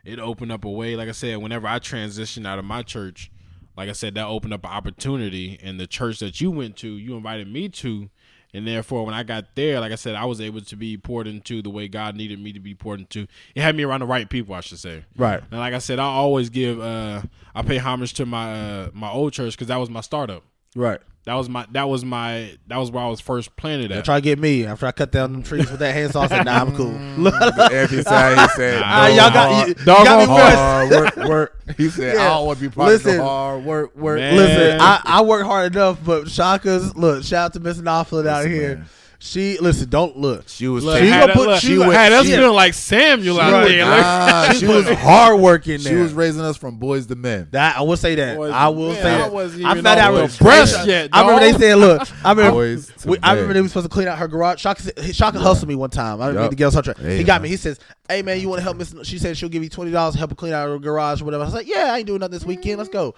[0.05, 0.95] it opened up a way.
[0.95, 3.31] Like I said, whenever I transitioned out of my church,
[3.77, 5.59] like I said, that opened up an opportunity.
[5.63, 8.11] And the church that you went to, you invited me to,
[8.55, 11.27] and therefore when I got there, like I said, I was able to be poured
[11.27, 13.27] into the way God needed me to be poured into.
[13.55, 15.05] It had me around the right people, I should say.
[15.17, 15.43] Right.
[15.51, 17.23] And like I said, I always give, uh
[17.55, 20.45] I pay homage to my uh, my old church because that was my startup.
[20.77, 21.01] Right.
[21.29, 24.03] That was my that was my that was where I was first planted at.
[24.07, 26.23] try to get me after I cut down them trees with that handsaw.
[26.23, 26.95] I said, "Nah, I'm cool."
[27.71, 31.17] Every time he said, Ah, no y'all got hard, you, you got me hard first.
[31.19, 31.77] work, work.
[31.77, 32.23] He said, Yeah.
[32.23, 33.11] I don't want to be part Listen.
[33.11, 34.19] of the hard work, work.
[34.19, 34.37] Man.
[34.37, 37.23] Listen, I, I work hard enough, but Shaka's look.
[37.25, 38.77] Shout out to Miss Knopfler out here.
[38.77, 38.87] man.
[39.21, 39.89] She listen.
[39.91, 40.49] Don't look.
[40.49, 42.55] She was Look, She had, gonna put- look, she she went- had us she- feeling
[42.55, 43.85] like Samuel out there.
[43.85, 47.07] Like, Nah, She she was was hard work in she was raising us from boys
[47.09, 47.49] to men.
[47.51, 48.37] that I will say that.
[48.37, 49.33] Boys, I will man, say I that.
[49.33, 52.09] wasn't I even found on out the with- breast yet, I remember they said, "Look,
[52.25, 54.61] I remember." Boys We, I remember they were supposed to clean out her garage.
[54.61, 56.21] Shaka, said- Shaka hustled me one time.
[56.23, 56.51] I didn't mean Yup.
[56.51, 57.49] to get on such Hey, He got me.
[57.49, 59.91] He says, "Hey man, you want to help Miss?" She said she'll give you twenty
[59.91, 61.43] dollars to help her clean out her garage or whatever.
[61.43, 62.79] I was like, "Yeah, I ain't doing nothing this weekend.
[62.79, 63.17] Let's go."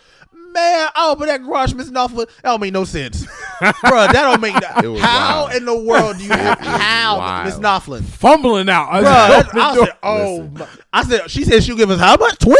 [0.52, 2.26] Man, I opened that garage, Miss Knopfler.
[2.26, 3.24] That don't make no sense,
[3.60, 4.54] Bruh, That don't make.
[4.82, 5.54] It was How wild.
[5.54, 7.44] in the world do you have how.
[7.44, 8.02] Miss Knopfler?
[8.02, 8.88] fumbling out.
[8.90, 9.04] I Bruh,
[9.52, 12.38] that- I said, oh, my- I said, she said she'll give us how much?
[12.38, 12.56] 20?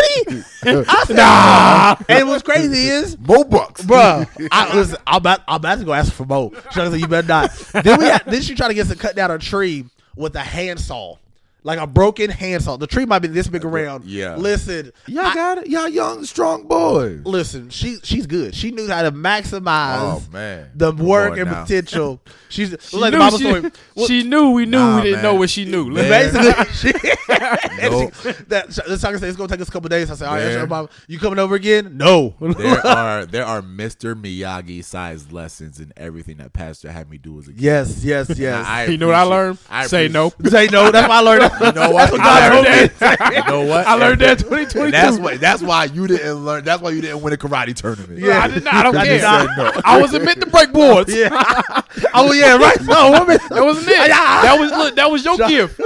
[0.88, 1.97] I said, nah.
[2.09, 5.93] And what's crazy is, Mo bucks, bruh, I, listen, I'm about, I'm about to go
[5.93, 6.53] ask for more.
[6.70, 7.51] She said, you better not.
[7.72, 9.84] Then we had, then she tried to get us to cut down a tree
[10.16, 11.16] with a handsaw.
[11.62, 12.76] Like a broken handsaw.
[12.78, 14.04] The tree might be this big uh, around.
[14.06, 14.36] yeah.
[14.36, 14.92] Listen.
[15.06, 15.66] Y'all I- got it.
[15.68, 17.20] Y'all young, strong boys.
[17.24, 18.54] listen, she she's good.
[18.54, 21.62] She knew how to maximize Oh man, the work and now.
[21.62, 22.20] potential.
[22.48, 23.70] She's she, like the knew Bible she, story.
[23.94, 25.22] Well, she knew we knew Nah, we didn't man.
[25.22, 25.84] know what she knew.
[25.88, 25.94] Man.
[26.11, 27.08] Listen, Basically, she,
[27.80, 28.14] and Nope.
[28.22, 30.11] she, that the Shaka said it's gonna take us a couple days.
[30.11, 30.46] I said, all right, Man.
[30.48, 30.88] that's your mom.
[31.06, 31.96] You coming over again?
[31.96, 32.34] No.
[32.40, 34.20] there are there are Mr.
[34.20, 37.61] Miyagi sized lessons in everything that Pastor had me do as a kid.
[37.61, 38.66] yes, yes, yes.
[38.66, 39.58] I you know what I learned?
[39.70, 40.32] I Say no.
[40.44, 40.90] Say no.
[40.90, 41.49] That's why I learned.
[41.61, 42.12] You know what?
[42.12, 43.30] What I learned that.
[43.30, 43.86] You know what?
[43.86, 44.90] I learned that 2022.
[44.90, 45.36] That's why.
[45.36, 46.64] That's why you didn't learn.
[46.64, 48.18] That's why you didn't win a karate tournament.
[48.18, 48.40] Yeah.
[48.40, 48.74] I did not.
[48.74, 49.20] I don't I care.
[49.20, 49.80] No.
[49.84, 51.14] I wasn't meant to break boards.
[51.14, 51.28] Yeah.
[52.14, 52.80] oh yeah, right.
[52.82, 53.38] No, woman.
[53.51, 54.09] That wasn't it.
[54.09, 54.96] That was look.
[54.96, 55.78] That was your gift.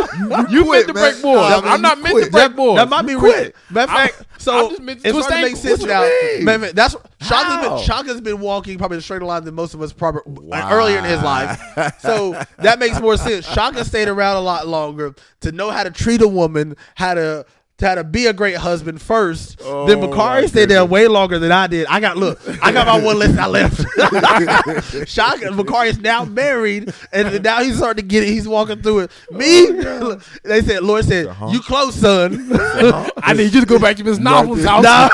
[0.50, 1.50] You, meant to break boards.
[1.50, 2.24] Nah, man, I'm not meant quit.
[2.26, 2.80] to break boards.
[2.80, 3.36] That might be quit.
[3.36, 3.54] right.
[3.70, 6.08] Matter of fact, so meant to it's starting to make sense now.
[6.42, 7.76] Man, that's Shaka's How?
[7.76, 10.70] been Shaka's been walking probably the straighter line than most of us probably Wow.
[10.72, 11.60] earlier in his life.
[12.00, 13.46] So that makes more sense.
[13.46, 17.44] Shaka stayed around a lot longer to know how to treat a woman, how to
[17.78, 19.60] to how to be a great husband first.
[19.64, 21.86] Oh, then my Bakari stayed there way longer than I did.
[21.88, 23.36] I got look, I got my one list.
[23.36, 25.08] I left.
[25.08, 28.28] Shaka Bakari is now married, and now he's starting to get it.
[28.28, 29.10] He's walking through it.
[29.32, 29.70] Me,
[30.44, 31.48] they said, Lord said, Uh-huh.
[31.50, 35.08] "You close, son." I need you to go back to Miss Novel's house Nah.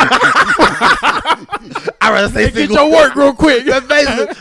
[2.01, 3.65] I rather say and get your work real quick.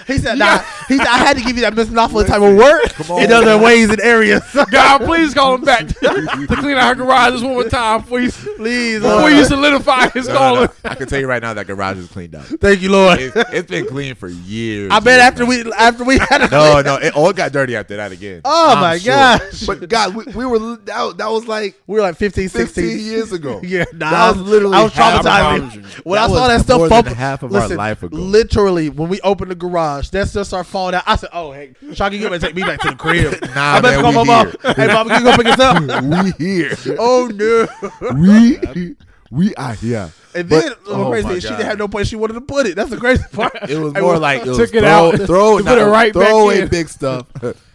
[0.08, 2.56] He said, "Nah." He said, "I had to give you that Miss Knopfler type of
[2.58, 3.62] work on, in other man.
[3.62, 7.54] ways and areas." God, please call him back to clean out her garage this one
[7.54, 8.36] more time please.
[8.58, 9.34] Please, before Lord.
[9.34, 10.70] you solidify his No, no, calling.
[10.84, 10.90] no.
[10.92, 12.44] I can tell you right now that garage is cleaned up.
[12.46, 13.20] Thank you, Lord.
[13.20, 14.92] It, it's been clean for years.
[14.92, 15.50] I bet after now.
[15.50, 16.96] we after we had a No, no.
[16.96, 18.42] It all got dirty after that again.
[18.44, 19.14] Oh, I'm my sure.
[19.14, 19.66] gosh.
[19.68, 23.06] But God, we, we were that, that was like we were like 15, 16 15
[23.06, 23.62] years ago.
[23.64, 25.86] Yeah, nah, that was literally I was half- traumatized.
[26.06, 28.18] When That I saw was that stuff, more than half of our life ago.
[28.18, 31.04] Literally, when we opened the garage, that stuff started out.
[31.06, 33.82] I said, "Oh, hey, Shocky, you better take me back to the crib." Nah, I
[33.82, 34.76] better man, call my mom.
[34.76, 36.04] Hey, mom, can you go pick us up?
[36.04, 36.76] we here.
[37.00, 37.68] oh no!
[38.16, 38.96] we
[39.32, 40.12] we are here.
[40.36, 41.58] And But- then oh crazy she God.
[41.58, 42.76] didn't have no place she wanted to put it.
[42.76, 43.54] That's the crazy part.
[43.70, 46.14] It was more like it was took it throw, out, throw, to put it right
[46.14, 46.68] throw back away in.
[46.70, 47.28] big stuff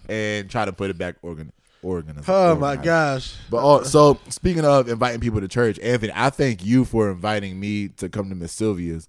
[0.08, 1.52] and try to put it back organ
[1.82, 2.28] organized.
[2.28, 2.84] Oh my organized.
[2.84, 3.36] gosh!
[3.50, 7.58] But all, so speaking of inviting people to church, Anthony, I thank you for inviting
[7.58, 9.08] me to come to Miss Sylvia's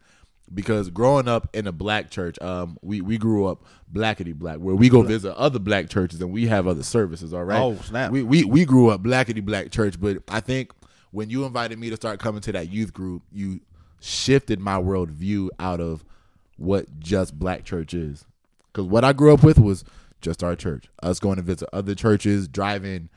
[0.54, 3.64] because growing up in a black church, um, we we grew up
[3.96, 7.34] blackety black, where we go visit other black churches and we have other services.
[7.34, 7.60] All right.
[7.60, 8.12] Oh, snap.
[8.12, 10.72] We we we grew up blackety black church, but I think
[11.12, 13.62] when you invited me to start coming to that youth group, you
[14.02, 16.04] shifted my worldview out of
[16.58, 18.26] what just black church is.
[18.72, 19.86] Because what I grew up with was
[20.22, 20.90] just our church.
[21.02, 23.10] Us going to visit other churches, driving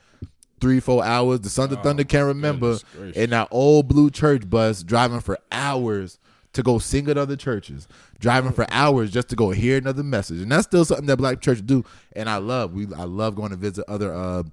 [0.61, 1.41] three, four hours.
[1.41, 2.77] The Sons of Thunder oh, can't remember
[3.13, 6.19] in that old blue church bus, driving for hours
[6.53, 7.87] to go sing at other churches,
[8.19, 10.41] driving for hours just to go hear another message.
[10.41, 11.83] And that's still something that black churches do.
[12.15, 12.73] And I love.
[12.73, 14.43] We I love going to visit other uh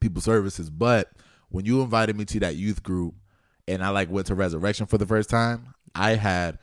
[0.00, 0.70] people services.
[0.70, 1.10] But
[1.48, 3.14] when you invited me to that youth group
[3.66, 6.58] and I like went to Resurrection for the first time, I had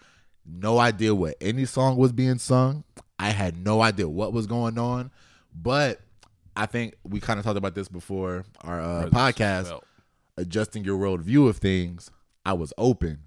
[0.45, 2.83] no idea what any song was being sung.
[3.19, 5.11] I had no idea what was going on.
[5.53, 6.01] But
[6.55, 9.79] I think we kind of talked about this before our uh, podcast,
[10.37, 12.11] adjusting your worldview of things.
[12.45, 13.19] I was open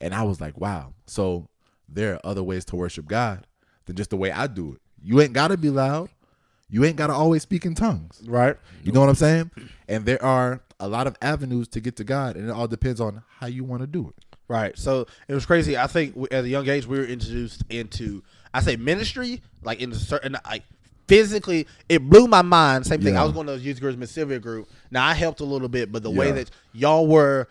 [0.00, 0.94] and I was like, wow.
[1.06, 1.48] So
[1.88, 3.46] there are other ways to worship God
[3.86, 4.80] than just the way I do it.
[5.02, 6.08] You ain't gotta be loud.
[6.68, 8.22] You ain't gotta always speak in tongues.
[8.26, 8.56] Right.
[8.84, 9.50] You know what I'm saying?
[9.88, 13.00] And there are a lot of avenues to get to God, and it all depends
[13.00, 14.24] on how you want to do it.
[14.48, 14.76] Right.
[14.78, 15.76] So it was crazy.
[15.76, 18.22] I think at a young age we were introduced into
[18.52, 20.64] I say ministry, like in a certain like
[21.06, 22.86] physically, it blew my mind.
[22.86, 23.14] Same thing.
[23.14, 23.22] Yeah.
[23.22, 24.68] I was going to those youth groups, Miss Sylvia group.
[24.90, 27.48] Now I helped a little bit, but the way that y'all were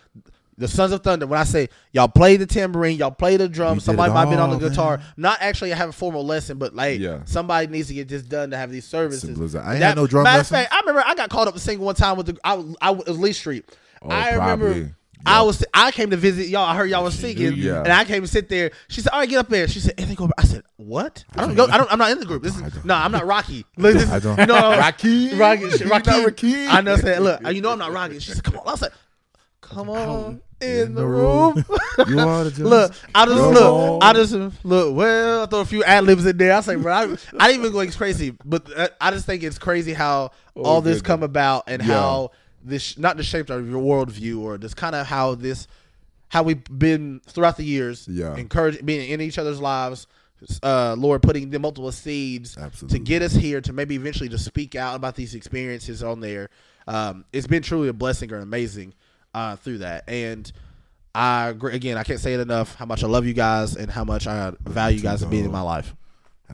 [0.59, 3.79] the Sons of Thunder, when I say y'all play the tambourine, y'all play the drum,
[3.79, 4.97] somebody might have been on the guitar.
[4.97, 5.05] man.
[5.17, 7.19] Not actually have a formal lesson, but like Yeah.
[7.25, 9.53] somebody needs to get this done to have these services.
[9.53, 9.65] That.
[9.65, 10.51] I ain't That- had no drum matter lessons.
[10.51, 12.53] Of fact, I remember I got called up to sing one time with the I,
[12.53, 13.65] was- I was Lee Street.
[14.01, 14.91] Oh, I remember probably.
[15.25, 16.63] I was I came to visit y'all.
[16.65, 17.79] I heard y'all was singing, Yeah.
[17.83, 18.71] and I came to sit there.
[18.87, 21.25] She said, "All right, get up there." She said, "Anthony, go." I said, "What?
[21.35, 21.65] I don't go.
[21.65, 21.91] I don't.
[21.91, 22.41] I'm not in the group.
[22.41, 22.93] This is no.
[22.95, 23.65] I'm not Rocky.
[23.75, 25.35] Look, this I don't- You know, Rocky?
[25.35, 26.09] Rocky, she- You Rocky.
[26.11, 26.67] not Rocky?
[26.67, 26.93] I know.
[26.93, 28.19] I said, look, you know, I'm not Rocky.
[28.19, 28.91] She said, "Come on." I said,
[29.59, 31.63] "Come on in, the room."
[32.07, 34.03] you are the Look, I just look.
[34.03, 34.95] I just look.
[34.95, 36.53] Well, I throw a few ad libs in there.
[36.53, 39.57] I say, bro, I, I didn't even go crazy, but uh, I just think it's
[39.59, 41.07] crazy how all this goodness.
[41.07, 41.93] come about and Yeah.
[41.93, 42.31] how
[42.63, 45.67] this not just shaped our worldview or just kind of how this
[46.29, 48.07] how we've been throughout the years.
[48.07, 48.35] Yeah.
[48.35, 50.07] encouraging being in each other's lives.
[50.63, 52.97] Uh, Lord, putting the multiple seeds Absolutely.
[52.99, 56.49] to get us here to maybe eventually to speak out about these experiences on there.
[56.87, 58.93] Um, it's been truly a blessing or amazing
[59.33, 60.51] uh, through that, and
[61.15, 61.73] I agree.
[61.75, 64.27] Again, I can't say it enough how much I love you guys and how much
[64.27, 65.95] I value you guys being in my life.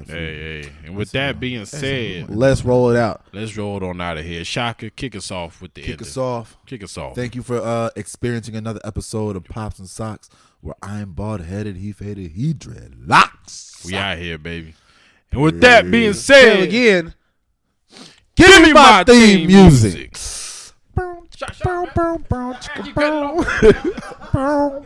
[0.08, 0.70] Hey, hey.
[0.86, 3.26] And with that being said, Let's roll it out.
[3.32, 4.44] let's roll it on out of here.
[4.44, 6.08] Shaka, kick us off with the Kick ending.
[6.08, 6.58] us off.
[6.66, 7.16] Kick us off.
[7.16, 11.78] Thank you for uh, experiencing another episode of Pops and Socks, where I'm bald headed,
[11.78, 13.86] he faded, he dreadlocks.
[13.86, 14.74] we out here, baby.
[15.32, 17.14] And with that being said, it again.
[18.36, 20.18] give me my theme music.
[21.38, 22.56] Shot, shot, bow, bow,
[22.96, 23.44] bow,
[24.34, 24.86] bow,